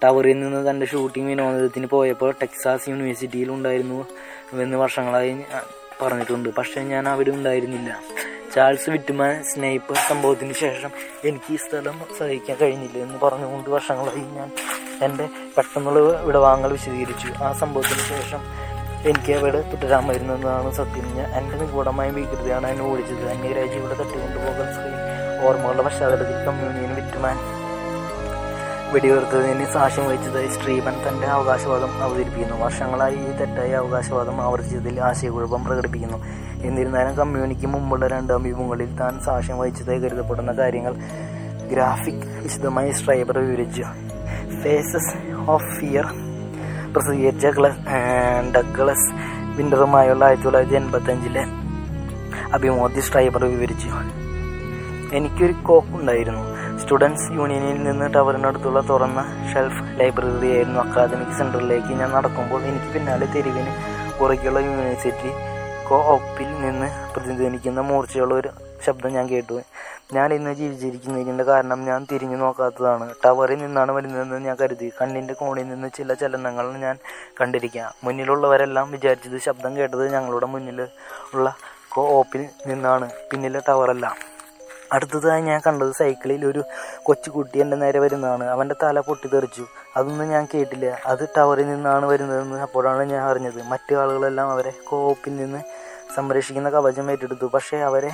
ടവറിൽ 0.03 0.39
നിന്ന് 0.39 0.69
തന്റെ 0.69 0.85
ഷൂട്ടിംഗ് 0.85 1.29
വിനോദത്തിന് 1.29 1.87
പോയപ്പോൾ 1.87 2.31
ടെക്സാസ് 2.31 2.89
യൂണിവേഴ്സിറ്റിയിൽ 2.89 3.51
ഉണ്ടായിരുന്നു 3.51 4.05
എന്ന് 4.53 4.77
വർഷങ്ങളായി 4.77 5.43
പറഞ്ഞിട്ടുണ്ട്. 6.01 6.49
പക്ഷേ 6.49 6.81
ഞാൻ 6.81 7.09
അവിടെ 7.09 7.29
ഉണ്ടായിരുന്നില്ല. 7.29 7.99
ചാൾസ് 8.55 8.89
വിറ്റ്മാൻ 8.89 9.43
സ്നൈപ്പർ 9.43 9.95
സംഭവത്തിന് 9.95 10.53
ശേഷം 10.53 10.89
എനിക്ക് 11.25 11.53
ഈ 11.53 11.55
സ്ഥലം 11.55 12.01
സഹിക്കാൻ 12.19 12.57
കഴിഞ്ഞില്ല 12.61 12.97
എന്ന് 12.97 13.17
പറഞ്ഞുകൊണ്ട് 13.23 13.69
വർഷങ്ങളായി 13.69 14.19
ഞാൻ 14.19 14.51
എന്റെ 15.01 15.29
പെട്ടെന്നുള്ള 15.57 16.21
വിടവാങ്ങൽ 16.21 16.71
വിശദീകരിച്ചു. 16.71 17.43
ആ 17.43 17.53
സംഭവത്തിന് 17.53 17.99
ശേഷം 17.99 18.39
എനിക്ക് 19.05 19.33
അവിടെ 19.33 19.63
വരുന്നതാണ് 20.07 20.71
സത്യം. 20.71 21.15
ഞാൻ 21.15 21.31
എന്റെ 21.33 21.57
നിഗൂഢമായ 21.57 22.09
വികൃതിയാണ് 22.09 22.67
എന്നെ 22.67 22.91
ഓടിച്ചത്. 22.91 23.29
അന്യരാജ്യങ്ങളെ 23.29 23.95
തട്ടിക്കൊണ്ടുപോകാൻ 23.95 24.73
ശ്രീ 24.75 24.91
ഓർമ്മകളുടെ 25.47 25.83
പശ്ചാത്തലത്തിൽ 25.83 26.45
കമ്മ്യൂണിയൻ 26.45 26.95
വിറ്റുമാൻ 26.95 27.37
വെടിയുയർത്തതിന് 28.93 29.65
സാക്ഷ്യം 29.65 30.05
വഹിച്ചതായി 30.07 30.47
സ്ത്രീപൻ 30.47 31.07
തന്റെ 31.07 31.27
അവകാശവാദം 31.27 32.03
അവതരിപ്പിക്കുന്നു. 32.03 32.65
വർഷങ്ങളായി 32.65 33.15
ഈ 33.15 33.31
തെറ്റായ 33.31 33.71
അവകാശവാദം 33.73 34.41
ആവർത്തിച്ചതിൽ 34.41 35.01
ആശയക്കുഴപ്പം 35.01 35.65
പ്രകടിപ്പിക്കുന്നു. 35.65 36.17
എന്നിരുന്നാലും 36.63 37.15
കമ്മ്യൂണിക്ക് 37.15 37.67
മുമ്പുള്ള 37.67 38.07
രണ്ട് 38.07 38.33
അഭിമുഖങ്ങളിൽ 38.33 38.95
താൻ 38.95 39.19
സാക്ഷ്യം 39.19 39.59
വഹിച്ചതായി 39.59 39.99
കരുതപ്പെടുന്ന 39.99 40.51
കാര്യങ്ങൾ 40.51 40.95
ഗ്രാഫിക് 41.71 42.27
വിശദമായി 42.43 42.91
സ്ട്രൈബർ 42.91 43.39
വിവരിച്ചു. 43.39 43.85
ഫേസസ് 44.65 45.15
ഓഫ് 45.53 45.67
ഫിയർ 45.77 46.05
പ്രസിദ്ധീകരിച്ച 46.93 47.47
ഗ്ലസ് 47.57 47.81
ഡഗ്ലസ് 48.55 49.09
വിന്ററുമായുള്ള 49.57 50.23
ആയിരത്തി 50.25 50.45
തൊള്ളായിരത്തി 50.45 50.77
എൺപത്തി 50.79 51.11
അഞ്ചിലെ 51.11 51.43
അഭിമോദി 52.53 52.99
സ്ട്രൈബർ 52.99 53.43
വിവരിച്ചു. 53.45 53.89
എനിക്കൊരു 55.17 55.55
കോപ്പ് 55.67 55.93
ഉണ്ടായിരുന്നു. 55.99 56.43
സ്റ്റുഡൻസ് 56.81 57.27
യൂണിയനിൽ 57.31 57.77
നിന്ന് 57.83 58.13
ടവറിനടുത്തുള്ള 58.13 58.79
തുറന്ന 58.89 59.19
ഷെൽഫ് 59.53 59.83
ലൈബ്രറി 59.99 60.49
ആയിരുന്നു. 60.55 60.79
അക്കാദമിക് 60.79 61.37
സെന്ററിലേക്ക് 61.39 61.93
ഞാൻ 62.01 62.09
നടക്കുമ്പോൾ 62.11 62.63
എനിക്ക് 62.71 62.89
പിന്നാലെ 62.93 63.27
തെരുവിന് 63.35 63.73
പുറകെയുള്ള 64.19 64.59
യൂണിവേഴ്സിറ്റി 64.59 65.31
കോ 65.89 65.97
ഓപ്പിൽ 66.13 66.49
നിന്ന് 66.65 66.87
പ്രതിധ്വനിക്കുന്ന 67.13 67.81
മൂർച്ചയുള്ള 67.91 68.33
ഒരു 68.33 68.49
ശബ്ദം 68.87 69.13
ഞാൻ 69.13 69.27
കേട്ടു. 69.29 69.61
ഞാൻ 70.13 70.33
ഇന്ന് 70.33 70.53
ജീവിച്ചിരിക്കുന്നതിന്റെ 70.53 71.43
കാരണം 71.43 71.85
ഞാൻ 71.85 72.07
തിരിഞ്ഞു 72.11 72.37
നോക്കാത്തതാണ്. 72.37 73.13
ടവറിൽ 73.25 73.57
നിന്നാണ് 73.57 73.91
വരുന്നതെന്ന് 73.91 74.45
ഞാൻ 74.45 74.57
കരുതി. 74.61 74.91
കണ്ണിന്റെ 75.01 75.33
കോണിൽ 75.33 75.69
നിന്ന് 75.69 75.89
ചില 75.95 76.13
ചലനങ്ങൾ 76.13 76.77
ഞാൻ 76.77 76.97
കണ്ടിരിക്കാം. 77.41 77.93
മുന്നിലുള്ളവരെല്ലാം 78.03 78.91
വിചാരിച്ചത് 78.91 79.37
ശബ്ദം 79.37 79.77
കേട്ടത് 79.77 80.13
ഞങ്ങളുടെ 80.13 80.45
മുന്നിൽ 80.45 80.87
ഉള്ള 81.33 81.55
ഓപ്പിൽ 81.97 82.49
നിന്നാണ്. 82.67 83.09
പിന്നിലെ 83.31 83.61
ടവറല്ല 83.67 84.15
അടുത്തതായി 84.93 85.41
ഞാൻ 85.41 85.61
കണ്ടത് 85.67 85.91
സൈക്കിളിൽ 85.91 86.45
ഒരു 86.45 86.63
കൊച്ചുകുട്ടി 87.03 87.59
എന്റെ 87.59 87.77
നേരെ 87.77 87.99
വരുന്നതാണ്. 87.99 88.43
അവന്റെ 88.43 88.75
തല 88.83 88.99
പൊട്ടിത്തെറിച്ചു. 88.99 89.65
അതൊന്നും 89.97 90.29
ഞാൻ 90.29 90.47
കേട്ടില്ല. 90.53 90.97
അത് 91.05 91.29
ടവറിൽ 91.37 91.67
നിന്നാണ് 91.67 92.05
വരുന്നതെന്ന് 92.05 92.61
അപ്പോഴാണ് 92.61 93.03
ഞാൻ 93.03 93.23
അറിഞ്ഞത്. 93.29 93.63
മറ്റു 93.63 93.95
ആളുകളെല്ലാം 93.95 94.51
അവരെ 94.51 94.73
കോപ്പിൽ 94.87 95.35
നിന്ന് 95.35 95.61
സംരക്ഷിക്കുന്ന 96.15 96.69
കവചം 96.69 97.11
ഏറ്റെടുത്തു. 97.11 97.45
പക്ഷേ 97.45 97.77
അവരെ 97.77 98.11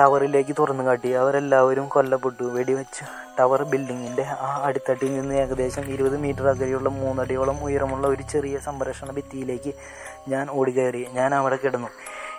ടവറിലേക്ക് 0.00 0.56
തുറന്നു 0.58 0.84
കാട്ടി. 0.84 1.10
അവരെല്ലാവരും 1.10 1.88
കൊല്ലപ്പെട്ടു. 1.88 2.44
വെടിവെച്ച് 2.44 3.04
ടവർ 3.40 3.62
ബിൽഡിങ്ങിന്റെ 3.62 4.22
ആ 4.22 4.60
അടിത്തട്ടിൽ 4.64 5.20
നിന്ന് 5.20 5.34
ഏകദേശം 5.34 5.82
ഇരുപത് 5.82 6.16
മീറ്റർ 6.16 6.48
അകലെയുള്ള 6.48 6.88
മൂന്നടിയോളം 6.88 7.64
ഉയരമുള്ള 7.64 8.06
ഒരു 8.06 8.22
ചെറിയ 8.22 8.58
സംരക്ഷണ 8.58 9.10
ഭിത്തിയിലേക്ക് 9.10 9.74
ഞാൻ 10.28 10.50
ഓടിക്കയറി. 10.50 11.06
ഞാൻ 11.12 11.34
അവിടെ 11.34 11.58
കിടന്നു. 11.64 11.88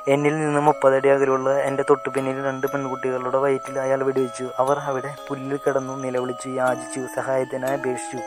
എന്നിൽ 0.08 0.40
നിന്ന് 0.40 0.60
മുപ്പതടി 0.60 1.10
അകലെയുള്ള 1.10 1.58
എന്റെ 1.60 1.84
തൊട്ടുപിന്നിൽ 1.90 2.46
രണ്ട് 2.46 2.68
പെൺകുട്ടികളുടെ 2.68 3.38
വയറ്റിൽ 3.38 3.80
അയാൾ 3.80 4.04
വെടിവെച്ചു. 4.04 4.50
അവർ 4.58 4.80
അവിടെ 4.80 5.16
പുല്ലിൽ 5.30 5.60
കിടന്നു 5.68 5.94
നിലവിളിച്ചു 5.94 6.50
യാചിച്ചു 6.50 7.00
സഹായത്തിനായി 7.16 7.78
അപേക്ഷിച്ചു 7.78 8.20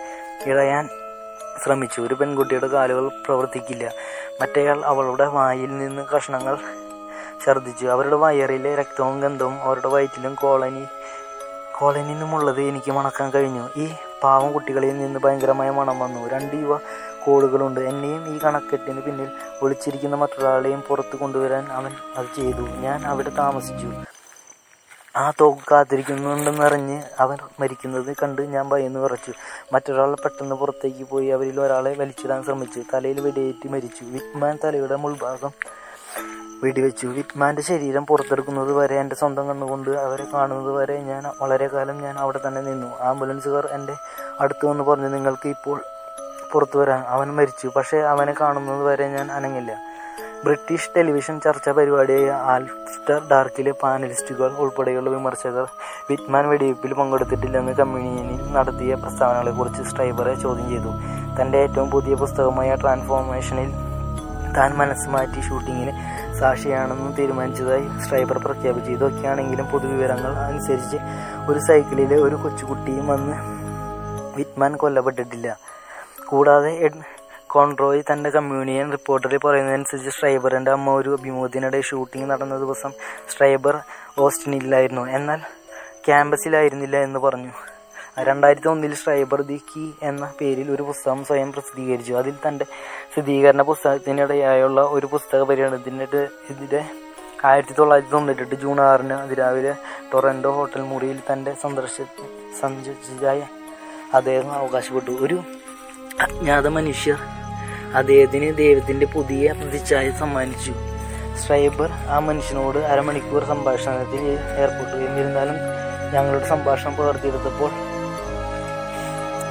ഇഴയാൻ 0.50 0.88
ശ്രമിച്ചു. 1.64 2.00
ഒരു 2.00 2.14
പെൺകുട്ടിയുടെ 2.14 2.66
കാലുകൾ 2.66 3.08
പ്രവർത്തിക്കില്ല. 3.08 3.92
മറ്റേയാൾ 4.40 4.84
അവളുടെ 4.84 5.26
വായിൽ 5.26 5.78
നിന്ന് 5.78 6.02
കഷ്ണങ്ങൾ 6.02 6.58
ഛർദ്ദിച്ചു. 7.44 7.87
അവരുടെ 7.87 8.16
വയറിലെ 8.16 8.75
രക്തവും 8.75 9.20
ഗന്ധവും 9.20 9.62
അവരുടെ 9.62 9.88
വയറ്റിലും 9.88 10.35
കോളനി 10.35 10.87
കോളനിയിൽ 11.79 12.07
നിന്നുമുള്ളത് 12.07 12.61
എനിക്ക് 12.61 12.92
മണക്കാൻ 12.92 13.31
കഴിഞ്ഞു. 13.31 13.68
ഈ 13.77 13.94
പാവം 14.22 14.53
കുട്ടികളിൽ 14.53 14.99
നിന്ന് 14.99 15.20
ഭയങ്കരമായ 15.20 15.70
മണം 15.70 15.99
വന്നു. 15.99 16.29
രണ്ട് 16.29 16.57
യുവ 16.57 16.79
കോളുകളുണ്ട്. 17.27 17.81
എന്നെയും 17.81 18.37
ഈ 18.37 18.38
കണക്കെട്ടിന് 18.38 19.03
പിന്നിൽ 19.03 19.29
ഒളിച്ചിരിക്കുന്ന 19.62 20.16
മറ്റൊരാളെയും 20.16 20.81
പുറത്തു 20.88 21.16
കൊണ്ടുവരാൻ 21.16 21.72
അവൻ 21.72 21.92
അത് 22.16 22.27
ചെയ്തു. 22.37 22.61
ഞാൻ 22.61 23.07
അവിടെ 23.07 23.31
താമസിച്ചു. 23.31 23.87
ആ 25.16 25.33
തോക്ക് 25.40 25.61
കാത്തിരിക്കുന്നുണ്ടെന്നറിഞ്ഞ് 25.70 27.03
അവൻ 27.18 27.38
മരിക്കുന്നത് 27.61 28.16
കണ്ട് 28.22 28.42
ഞാൻ 28.42 28.68
ഭയന്ന് 28.68 29.01
വിറച്ചു. 29.01 29.33
മറ്റൊരാൾ 29.72 30.14
പെട്ടെന്ന് 30.14 30.55
പുറത്തേക്ക് 30.55 31.05
പോയി 31.05 31.27
അവരിൽ 31.27 31.61
ഒരാളെ 31.61 31.94
വലിച്ചിടാൻ 31.94 32.44
ശ്രമിച്ചു. 32.44 32.83
തലയിൽ 32.94 33.20
വെടിയേറ്റ് 33.20 33.68
മരിച്ചു. 33.68 34.05
വിറ്റ്മാൻ 34.05 34.59
തലയുടെ 34.64 34.96
മുൾഭാഗം 34.96 35.51
വെടിവെച്ചു. 36.64 37.07
വിറ്റ്മാന്റെ 37.07 37.62
ശരീരം 37.62 38.07
പുറത്തെടുക്കുന്നത് 38.07 38.73
വരെ 38.73 39.01
എന്റെ 39.01 39.16
സ്വന്തം 39.16 39.49
കണ്ണുകൊണ്ട് 39.49 39.90
അവരെ 39.90 40.25
കാണുന്നത് 40.35 40.77
വരെ 40.77 41.01
ഞാൻ 41.01 41.25
വളരെ 41.42 41.66
കാലം 41.66 42.01
ഞാൻ 42.01 42.19
അവിടെ 42.19 42.40
തന്നെ 42.49 42.61
നിന്നു. 42.61 42.87
ആംബുലൻസുകാർ 43.01 43.69
എന്റെ 43.73 43.95
അടുത്ത് 44.40 44.66
വന്ന് 44.66 44.85
പറഞ്ഞു 44.85 45.09
നിങ്ങൾക്ക് 45.09 45.49
ഇപ്പോൾ 45.49 45.81
പുറത്തു 46.53 46.79
വരാൻ 46.79 47.05
അവൻ 47.07 47.29
മരിച്ചു. 47.29 47.69
പക്ഷേ 47.77 47.99
അവനെ 47.99 48.35
കാണുന്നത് 48.40 48.83
വരെ 48.85 49.09
ഞാൻ 49.09 49.33
അനങ്ങില്ല. 49.33 49.77
ബ്രിട്ടീഷ് 50.45 50.90
ടെലിവിഷൻ 50.97 51.40
ചർച്ചാ 51.40 51.73
പരിപാടിയായ 51.73 52.31
ആൽസ്റ്റർ 52.31 53.29
ഡാർക്കിലെ 53.31 53.73
പാനലിസ്റ്റുകൾ 53.83 54.53
ഉൾപ്പെടെയുള്ള 54.57 55.11
വിമർശകർ 55.11 55.66
വിറ്റ്മാൻ 56.11 56.49
വെടിവയ്പ്പിൽ 56.49 56.95
പങ്കെടുത്തിട്ടില്ലെന്ന് 56.95 57.73
കമ്മ്യൂണിയനിൽ 57.73 58.53
നടത്തിയ 58.53 58.95
പ്രസ്താവനകളെക്കുറിച്ച് 58.95 59.83
സ്ട്രൈബറെ 59.83 60.35
ചോദ്യം 60.35 60.69
ചെയ്തു. 60.69 60.92
തന്റെ 61.40 61.59
ഏറ്റവും 61.59 61.90
പുതിയ 61.90 62.14
പുസ്തകമായ 62.14 62.75
ട്രാൻസ്ഫോർമേഷനിൽ 62.75 63.86
താൻ 64.57 64.77
മനസ്സ് 64.77 65.09
മാറ്റി 65.09 65.40
ഷൂട്ടിങ്ങിന് 65.40 65.92
സാക്ഷിയാണെന്ന് 66.38 67.19
തീരുമാനിച്ചതായി 67.19 67.87
സ്ട്രൈബർ 68.05 68.38
പ്രഖ്യാപിച്ചു 68.38 68.90
ഇതൊക്കെയാണെങ്കിലും 68.90 69.66
പൊതുവിവരങ്ങൾ 69.66 70.33
അനുസരിച്ച് 70.37 70.99
ഒരു 71.51 71.59
സൈക്കിളിലെ 71.59 72.16
ഒരു 72.16 72.35
കൊച്ചുകുട്ടിയും 72.35 73.12
അന്ന് 73.12 73.37
വിറ്റ്മാൻ 74.37 74.77
കൊല്ലപ്പെട്ടിട്ടില്ല. 74.77 75.57
കൂടാതെ 76.27 76.90
കോൺട്രോയി 77.47 78.05
തന്റെ 78.12 78.31
കമ്മ്യൂണിയൻ 78.31 78.92
റിപ്പോർട്ടറിൽ 78.92 79.38
പറയുന്നതനുസരിച്ച് 79.38 80.11
സ്ട്രൈബറിന്റെ 80.11 80.71
അമ്മ 80.71 80.90
ഒരു 80.90 81.11
അഭിമുഖത്തിനിടെ 81.19 81.81
ഷൂട്ടിംഗ് 81.81 82.31
നടന്ന 82.31 82.57
ദിവസം 82.59 82.92
സ്ട്രൈബർ 83.33 83.77
ഓസ്റ്റിനില്ലായിരുന്നു 84.19 85.05
എന്നാൽ 85.11 85.40
ക്യാമ്പസിലായിരുന്നില്ല 86.07 86.97
എന്ന് 86.97 87.19
പറഞ്ഞു. 87.19 87.53
രണ്ടായിരത്തി 88.24 88.68
ഒന്നിൽ 88.68 88.94
സ്ട്രൈബർ 88.94 89.42
ദി 89.42 89.57
കീ 89.57 89.90
എന്ന 90.02 90.33
പേരിൽ 90.40 90.70
ഒരു 90.70 90.83
പുസ്തകം 90.83 91.24
സ്വയം 91.24 91.52
പ്രസിദ്ധീകരിച്ചു. 91.52 92.12
അതിൽ 92.12 92.35
തന്റെ 92.48 92.64
സ്ഥിരീകരണ 93.12 93.62
പുസ്തകത്തിനിടയായുള്ള 93.62 94.81
ഒരു 94.81 95.07
പുസ്തക 95.07 95.42
പര്യടനത്തിന്റെ 95.42 96.07
ഇതിന്റെ 96.50 96.85
ആയിരത്തി 97.44 97.72
തൊള്ളായിരത്തി 97.79 98.12
തൊണ്ണൂറ്റെട്ട് 98.12 98.55
ജൂൺ 98.55 98.81
ആറിന് 98.81 99.12
അതിരാവിലെ 99.12 99.74
ടൊറൻഡോ 100.14 100.50
ഹോട്ടൽ 100.50 100.81
മുറിയിൽ 100.81 101.18
തന്റെ 101.33 101.55
സന്ദർശ 101.62 101.96
സഞ്ചരിച്ചതായി 102.61 103.42
അദ്ദേഹം 104.14 104.52
അവകാശപ്പെട്ടു. 104.52 105.11
ഒരു 105.11 105.40
അജ്ഞാത 106.20 106.66
മനുഷ്യർ 106.66 107.18
അദ്ദേഹത്തിന് 107.94 108.57
ദൈവത്തിന്റെ 108.57 109.07
പുതിയ 109.07 109.52
പ്രതിച്ഛായ 109.52 110.11
സമ്മാനിച്ചു. 110.11 110.72
സ്ട്രൈബർ 111.40 111.90
ആ 111.90 112.18
മനുഷ്യനോട് 112.18 112.79
അരമണിക്കൂർ 112.79 113.44
സംഭാഷണത്തിൽ 113.44 114.22
ഏർപ്പെട്ടു. 114.62 114.96
എന്നിരുന്നാലും 115.07 115.59
ഞങ്ങളുടെ 116.14 116.48
സംഭാഷണം 116.48 116.96
പകർത്തിയെടുത്തപ്പോൾ 116.96 117.70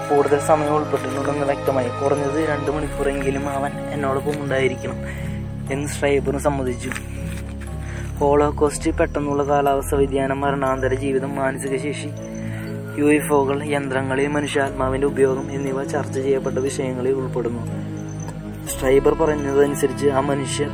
കൂടുതൽ 0.09 0.39
സമയം 0.39 0.75
ഉൾപ്പെട്ടിട്ടുണ്ടെന്ന് 0.75 1.45
വ്യക്തമായി. 1.45 1.87
കുറഞ്ഞത് 1.87 2.49
രണ്ട് 2.49 2.71
മണിക്കൂറെങ്കിലും 2.71 3.49
അവൻ 3.49 3.71
എന്നോടൊപ്പം 3.71 4.41
ഉണ്ടായിരിക്കണം 4.43 4.97
എന്ന് 5.71 5.87
സ്ട്രൈബറും 5.87 6.39
സമ്മതിച്ചു. 6.39 6.91
ഹോളോകോസ്റ്റ് 8.19 8.97
പെട്ടെന്നുള്ള 8.97 9.43
കാലാവസ്ഥ 9.43 9.95
വ്യതിയാനം 9.95 10.41
മരണാന്തര 10.41 10.93
ജീവിതം 10.93 11.35
മാനസിക 11.35 11.77
ശേഷി 11.77 12.09
യു 12.99 13.05
എഫ് 13.05 13.33
ഒകൾ 13.33 13.63
യന്ത്രങ്ങളിൽ 13.63 14.27
മനുഷ്യാത്മാവിന്റെ 14.27 15.07
ഉപയോഗം 15.07 15.51
എന്നിവ 15.51 15.83
ചർച്ച 15.83 16.19
ചെയ്യപ്പെട്ട 16.19 16.57
വിഷയങ്ങളിൽ 16.57 17.11
ഉൾപ്പെടുന്നു. 17.11 17.63
സ്ട്രൈബർ 18.67 19.13
പറഞ്ഞതനുസരിച്ച് 19.13 20.07
ആ 20.07 20.19
മനുഷ്യർ 20.19 20.69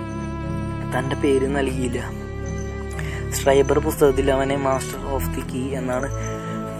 തന്റെ 0.97 1.15
പേര് 1.15 1.47
നൽകിയില്ല. 1.47 2.11
സ്ട്രൈബർ 3.31 3.79
പുസ്തകത്തിൽ 3.79 4.31
അവനെ 4.31 4.55
മാസ്റ്റർ 4.55 5.13
ഓഫ് 5.13 5.35
ദി 5.35 5.41
കീ 5.41 5.75
എന്നാണ് 5.75 6.30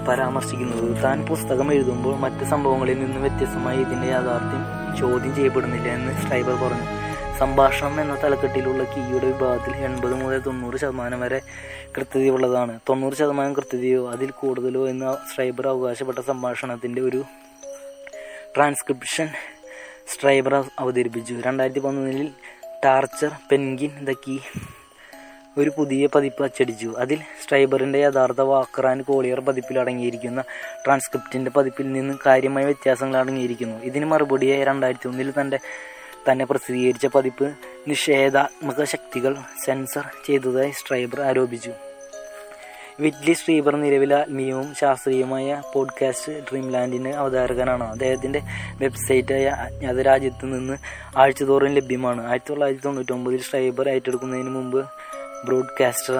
പരാമർശിക്കുന്നത്. 0.07 1.03
താൻ 1.03 1.25
പുസ്തകം 1.25 1.73
എഴുതുമ്പോൾ 1.73 2.15
മറ്റ് 2.15 2.45
സംഭവങ്ങളിൽ 2.45 2.99
നിന്ന് 2.99 3.17
വ്യത്യസ്തമായി 3.17 3.79
ഇതിന്റെ 3.81 4.07
യാഥാർത്ഥ്യം 4.07 4.63
ചോദ്യം 4.99 5.35
ചെയ്യപ്പെടുന്നില്ല 5.35 5.87
എന്ന് 5.87 6.13
സ്ട്രൈബർ 6.21 6.55
പറഞ്ഞു. 6.63 6.87
സംഭാഷണം 7.39 8.01
എന്ന 8.01 8.15
തലക്കെട്ടിലുള്ള 8.23 8.83
കീയുടെ 8.83 9.27
വിഭാഗത്തിൽ 9.27 9.75
എൺപത് 9.75 10.13
മുതൽ 10.13 10.39
തൊണ്ണൂറ് 10.39 10.75
ശതമാനം 10.75 11.19
വരെ 11.21 11.41
കൃത്യതയുള്ളതാണ്. 11.97 12.79
തൊണ്ണൂറ് 12.89 13.13
ശതമാനം 13.13 13.53
കൃത്യതയോ 13.53 14.11
അതിൽ 14.11 14.31
കൂടുതലോ 14.31 14.87
എന്ന 14.87 15.17
സ്ട്രൈബർ 15.31 15.67
അവകാശപ്പെട്ട 15.67 16.19
സംഭാഷണത്തിന്റെ 16.19 17.01
ഒരു 17.01 17.23
ട്രാൻസ്ക്രിപ്ഷൻ 18.57 19.29
സ്ട്രൈബർ 20.13 20.63
അവതരിപ്പിച്ചു. 20.79 21.35
രണ്ടായിരത്തി 21.45 21.79
പതിനൊന്നിൽ 21.79 22.29
ടാർച്ചർ 22.85 23.31
പെൻഗിൻ 23.51 23.91
ദ 24.05 24.11
കീ 24.11 24.37
ഒരു 25.57 25.71
പുതിയ 25.77 26.07
പതിപ്പ് 26.15 26.43
അച്ചടിച്ചു. 26.43 26.93
അതിൽ 26.97 27.19
സ്ട്രൈബറിന്റെ 27.43 27.99
യഥാർത്ഥ 27.99 28.41
വാക്കറാൻ 28.41 29.01
കോളിയർ 29.01 29.39
പതിപ്പിൽ 29.39 29.79
അടങ്ങിയിരിക്കുന്ന 29.79 30.43
ട്രാൻസ്ക്രിപ്റ്റിന്റെ 30.85 31.51
പതിപ്പിൽ 31.51 31.91
നിന്ന് 31.91 32.13
കാര്യമായ 32.25 32.63
വ്യത്യാസങ്ങൾ 32.65 33.19
അടങ്ങിയിരിക്കുന്നു. 33.19 33.77
ഇതിന് 33.83 34.05
മറുപടിയായി 34.05 34.63
രണ്ടായിരത്തി 34.63 35.07
ഒന്നിൽ 35.07 35.33
തന്റെ 35.41 35.59
തന്നെ 36.31 36.45
പ്രസിദ്ധീകരിച്ച 36.45 37.05
പതിപ്പ് 37.05 37.53
നിഷേധാത്മക 37.87 38.83
ശക്തികൾ 38.83 39.35
സെൻസർ 39.65 40.03
ചെയ്തതായി 40.27 40.71
സ്ട്രൈബർ 40.71 41.21
ആരോപിച്ചു. 41.21 41.71
വിറ്റ്ലി 42.99 43.33
സ്ട്രീബർ 43.33 43.75
നിലവിലെ 43.75 44.15
ആത്മീയവും 44.15 44.75
ശാസ്ത്രീയമായ 44.75 45.61
പോഡ്കാസ്റ്റ് 45.73 46.33
ഡ്രീംലാൻഡിന് 46.39 47.13
അവതാരകനാണ്. 47.13 47.83
അദ്ദേഹത്തിന്റെ 47.83 48.41
വെബ്സൈറ്റായ 48.81 49.45
അജ്ഞാത 49.45 50.01
രാജ്യത്ത് 50.01 50.45
നിന്ന് 50.45 50.77
ആഴ്ചതോറും 51.17 51.73
ലഭ്യമാണ്. 51.73 52.27
ആയിരത്തി 52.27 52.49
തൊള്ളായിരത്തി 52.49 52.83
തൊണ്ണൂറ്റി 52.83 53.11
ഒമ്പതിൽ 53.11 53.41
സ്ട്രൈബർ 53.41 53.89
ഏറ്റെടുക്കുന്നതിന് 53.89 54.49
മുമ്പ് 54.49 54.85
ब्रॉडकास्टर 55.45 56.17